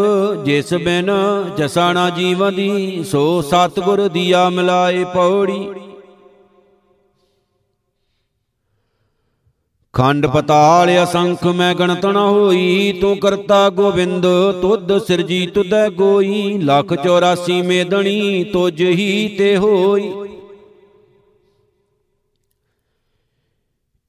[0.45, 1.11] ਜਿਸ ਬਿਨ
[1.59, 5.69] ਜਸਾਣਾ ਜੀਵਨ ਦੀ, ਸੋ ਸਤਗੁਰ ਦੀਆ ਮਿਲਾਏ ਪੌੜੀ।
[9.93, 14.27] ਖੰਡ ਪਤਾਲ ਅਸੰਖ ਮੈਂ ਗਣਤ ਨ ਹੋਈ, ਤੂੰ ਕਰਤਾ ਗੋਬਿੰਦ,
[14.63, 20.13] ਤੁਧ ਸਿਰਜੀ ਤੁਧੈ ਗੋਈ, ਲੱਖ 84 ਮੇਦਣੀ, ਤੁਝ ਹੀ ਤੇ ਹੋਈ।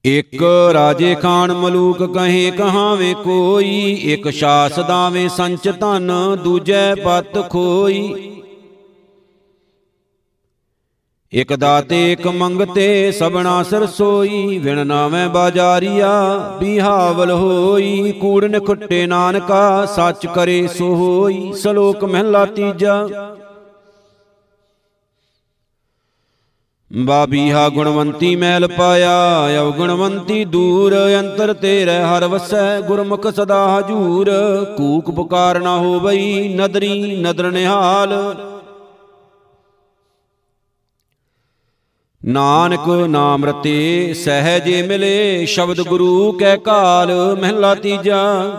[0.06, 0.44] ਇਕ
[0.74, 6.12] ਰਾਜੇ ਖਾਨ ਮਲੂਕ ਕਹੇ, ਕਹਾਵੇਂ ਕੋਈ, ਇਕ ਸ਼ਾਸ ਦਾਵੇਂ ਸੰਚ ਧਨ,
[6.44, 8.28] ਦੂਜੈ ਪਤ ਖੋਈ।
[11.34, 16.10] ਇਕ ਦਾਤੇ, ਇਕ ਮੰਗਤੇ ਸਬਣਾ ਸਰਸੋਈ ਵਿਣ ਨਾਵੇਂ ਬਾਜਾਰੀਆ,
[16.60, 23.08] ਬਿਹਾਵਲ ਹੋਈ। ਕੂੜਨ ਖੁੱਟੇ ਨਾਨਕਾ, ਸੱਚ ਕਰੇ ਸੋ ਹੋਈ। ਸ਼ਲੋਕ ਮਹਿਲਾ ਤੀਜਾ।
[26.98, 34.32] ਬਾਬੀਹਾ ਗੁਣਵੰਤੀ ਮੈਲ ਪਾਇਆ ਅਵਗੁਣਵੰਤੀ ਦੂਰ, ਅੰਤਰ ਤੇਰੇ ਹਰ ਵਸੈ, ਗੁਰਮੁਖ ਸਦਾ ਹਜੂਰ।
[34.78, 38.36] ਕੂਕ ਪੁਕਾਰ ਨਾ ਹੋਵਈ, ਨਦਰੀ ਨਦਰ ਨਿਹਾਲ।
[42.26, 48.52] ਨਾਨਕ ਨਾਮ ਰਤੇ ਸਹਜੇ ਮਿਲੇ, ਸ਼ਬਦ ਗੁਰੂ ਕੈ ਕਾਲ, ਮਹਿਲਾ ਤੀਜਾ।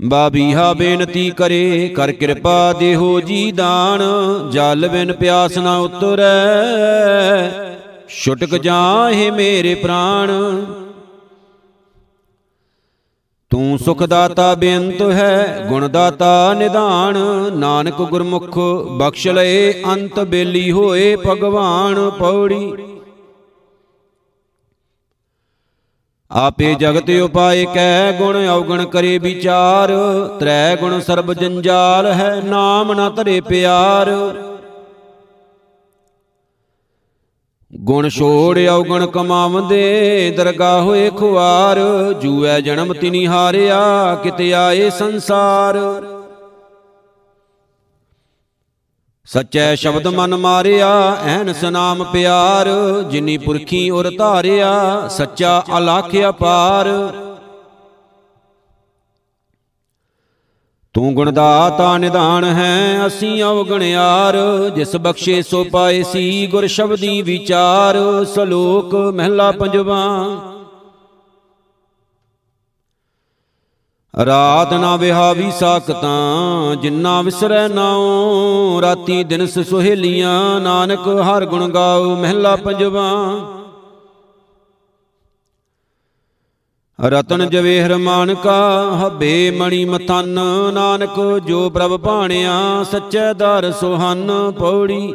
[0.00, 4.02] ਬਾਬੀਹਾ ਬੇਨਤੀ ਕਰੇ, ਕਰ ਕਿਰਪਾ ਦੇਹੋ ਜੀ ਦਾਨ,
[4.50, 7.50] ਜਲ ਬਿਨ ਪਿਆਸ ਨਾ ਉਤਰੈ।
[8.08, 10.28] ਛੁਟਕ ਜਾਹੇ ਮੇਰੇ ਪ੍ਰਾਣ।
[13.50, 17.16] ਤੂੰ ਸੁਖ ਦਾਤਾ ਬੇਅੰਤ ਹੈ, ਗੁਣ ਦਾਤਾ ਨਿਧਾਨ।
[17.56, 18.58] ਨਾਨਕ ਗੁਰਮੁਖ
[18.90, 22.72] ਬਖਸ਼ ਲਏ, ਅੰਤ ਬੇਲੀ ਹੋਏ ਭਗਵਾਨ, ਪੌੜੀ।
[26.30, 29.90] ਆਪੇ ਜਗਤ ਉਪਾਏ ਕੈ ਗੁਣ ਔਗਣ ਕਰੇ ਵਿਚਾਰ।
[30.40, 34.10] ਤ੍ਰੈ ਗੁਣ ਸਰਬ ਜੰਜਾਲ ਹੈ ਨਾਮ ਨਾ ਧਰੇ ਪਿਆਰ।
[37.74, 41.78] ਗੁਣ ਛੋੜ ਔਗਣ ਕਮਾਵੰਦੇ ਦਰਗਾ ਹੋਏ ਖੁਆਰ।
[42.22, 45.78] ਜੂਐ ਜਨਮ ਤਿਨੀ ਹਾਰਿਆ ਕਿਤੇ ਆਏ ਸੰਸਾਰ।
[49.28, 50.88] ਸਚੈ ਸ਼ਬਦ ਮਨ ਮਾਰਿਆ
[51.24, 52.68] ਐਨਸ ਨਾਮ ਪਿਆਰ,
[53.10, 56.88] ਜਿਨੀ ਪੁਰਖੀ ਉਰ ਧਾਰਿਆ, ਸੱਚਾ ਅਲਖ ਅਪਾਰ।
[60.94, 64.36] ਤੂੰ ਗੁਣਦਾਤਾ ਨਿਧਾਨ ਹੈ, ਅਸੀਂ ਅਵਗਣਿਆਰ
[64.74, 70.04] ਜਿਸ ਬਖਸ਼ੇ ਸੋ ਪਾਏ ਸੀ ਗੁਰ ਸ਼ਬਦੀ ਵਿਚਾਰ, ਸਲੋਕ ਮਹਿਲਾ ਪੰਜਵਾ।
[74.24, 82.56] ਰਾਤ ਨਾ ਵਿਹਾਵੀ ਸਾਖਤਾਂ, ਜਿੰਨਾ ਵਿਸਰੈ ਨਾਉ ਰਾਤੀ ਦਿਨ ਸੁਹੇਲੀਆਂ, ਨਾਨਕ ਹਰ ਗੁਣ ਗਾਉ ਮਹਿਲਾ
[82.56, 83.10] ਪੰਜਵਾ।
[87.00, 90.38] ਰਤਨ ਜਵੇਹਰ ਮਾਨਕਾ, ਹੱਬੇ ਮਣੀ ਮਥਨ,
[90.72, 95.14] ਨਾਨਕ ਜੋ ਪ੍ਰਭ ਭਾਣਿਆ, ਸੱਚੇ ਦਰ ਸੁਹਨ, ਪੌੜੀ।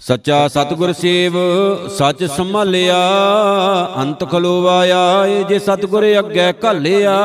[0.00, 1.32] ਸੱਚਾ ਸਤਗੁਰ ਸੇਵ,
[1.88, 2.96] ਸੱਚ ਸੰਭਾਲਿਆ,
[3.96, 7.16] ਅੰਤ ਖਲੋਵਾਇਆ ਏ ਜੇ ਸਤਗੁਰ ਅੱਗੇ ਘਾਲਿਆ।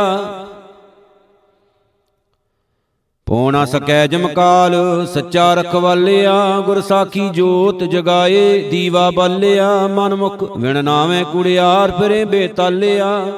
[3.25, 4.73] ਪੋਣਾ ਸਕੈ ਜਮਕਾਲ
[5.13, 13.31] ਸੱਚਾ ਰਖਵਾਲਿਆ, ਗੁਰ ਸਾਖੀ ਜੋਤ ਜਗਾਏ, ਦੀਵਾ ਬਾਲਿਆ, ਮਨ ਮੁਖ ਵਿਣ ਨਾਵੇਂ ਕੁੜਿਆਰ ਫਿਰੇ ਬੇਤਾਲਿਆ।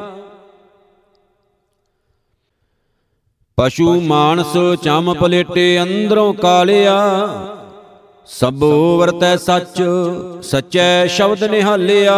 [3.57, 6.97] ਪਸ਼ੂ, ਮਾਨਸ, ਚਮ ਪਲੇਟੇ ਅੰਦਰੋਂ ਕਾਲਿਆ
[8.27, 9.83] ਸਭੋ ਵਰਤੈ ਸੱਚ,
[10.41, 12.15] ਸਚੈ ਸ਼ਬਦ ਨਿਹਾਲਿਆ।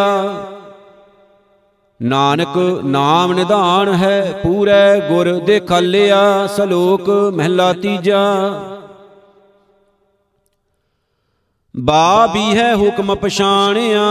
[2.02, 8.24] ਨਾਨਕ ਨਾਮ ਨਿਧਾਨ ਹੈ, ਪੂਰੇ ਗੁਰ ਦੇਖਾਲਿਆ, ਸਲੋਕ ਮਹਿਲਾ ਤੀਜਾ।
[11.76, 14.02] ਬਾ ਵੀ ਹੈ ਹੁਕਮ ਪਛਾਣਿਆ,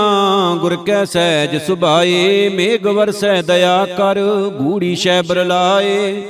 [0.60, 4.20] ਗੁਰ ਕੈ ਸਹਿਜ ਸੁਭਾਏ ਮੇਘ ਵਰਸੈ ਦਇਆ ਕਰ,
[4.58, 6.24] ਗੂੜੀ ਸ਼ੈ ਬਰਲਾਏ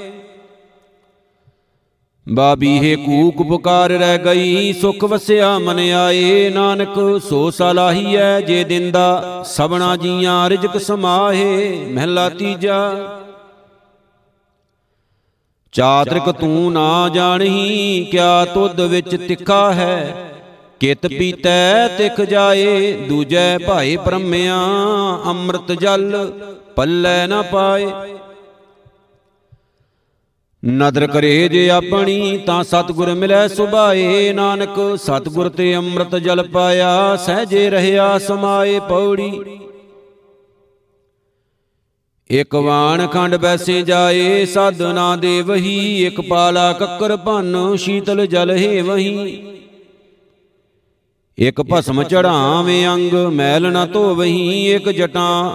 [2.26, 9.94] ਬਾਬੀਹੇ ਕੂਕ ਪੁਕਾਰ ਰਹਿ ਗਈ, ਸੁਖ ਵਸਿਆ ਮਨ ਆਏ। ਨਾਨਕ, ਸੋ ਸਲਾਹੀਐ ਜੇ ਦਿੰਦਾ ਸਬਣਾ
[9.96, 12.78] ਜੀਆਂ ਰਿਜਕ ਸਮਾਹੇ। ਮਹਿਲਾ ਤੀਜਾ,
[15.72, 20.32] ਚਾਤ੍ਰਿਕ ਤੂੰ ਨਾ ਜਾਣਹੀ, ਕਿਆ ਤੁਧ ਵਿੱਚ ਤਿੱਖਾ ਹੈ।
[20.80, 24.58] ਕਿਤ ਪੀਤੈ ਤਿਖ ਜਾਏ, ਦੂਜੈ ਭਾਈ ਪਰਮਿਆ
[25.26, 26.32] ਅੰਮ੍ਰਿਤ ਜਲ
[26.76, 27.86] ਪੱਲੇ ਨਾ ਪਾਏ।
[30.68, 37.68] ਨਦਰ ਕਰੇ ਜੇ ਆਪਣੀ, ਤਾਂ ਸਤਗੁਰ ਮਿਲੈ ਸੁਭਾਏ। ਨਾਨਕ, ਸਤਗੁਰ ਤੇ ਅੰਮ੍ਰਿਤ ਜਲ ਪਾਇਆ, ਸਹਜੇ
[37.70, 39.30] ਰਹਿਆ ਸਮਾਏ ਪੌੜੀ।
[42.30, 48.82] ਇਕ ਵਾਣ ਖੰਡ ਬੈਸੇ ਜਾਏ ਸਾਧਨਾ ਦੇ ਵਹੀ ਇਕ ਪਾਲਾ ਕੱਕਰ ਭੰਨ, ਸ਼ੀਤਲ ਜਲ ਹੈ
[48.82, 49.42] ਵਹੀ
[51.38, 55.52] ਇਕ ਭਸਮ ਚੜਾਵੇਂ ਅੰਗ, ਮੈਲ ਨਾ ਧੋਵਹੀ, ਇਕ ਜਟਾਂ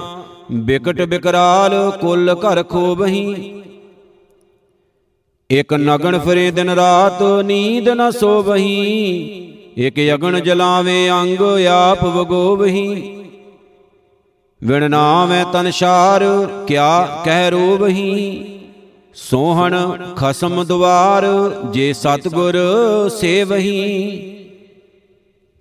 [0.52, 3.54] ਬਿਕਟ ਬਿਕਰਾਲ, ਕੁੱਲ ਘਰ ਖੋਵਹੀ।
[5.52, 9.20] ਇਕ ਨਗਣ ਫਰੇ ਦਿਨ ਰਾਤ, ਨੀਂਦ ਨ ਸੋਵਹੀ।
[9.78, 13.18] ਇਕ ਅਗਣ ਜਲਾਵੇ, ਅੰਗ ਆਪ ਵਗੋਵਹੀ।
[14.64, 16.24] ਵਿਣ ਨਾਮੈ ਤਨਸ਼ਾਰ
[16.68, 18.44] ਕਿਆ ਕਹਿ ਰੋਵਹੀ।
[19.14, 21.24] ਸੋਹਣ ਖਸਮ ਦੁਆਰ,
[21.74, 22.54] ਜੇ ਸਤਗੁਰ
[23.10, 24.22] ਸੇਵਹੀ।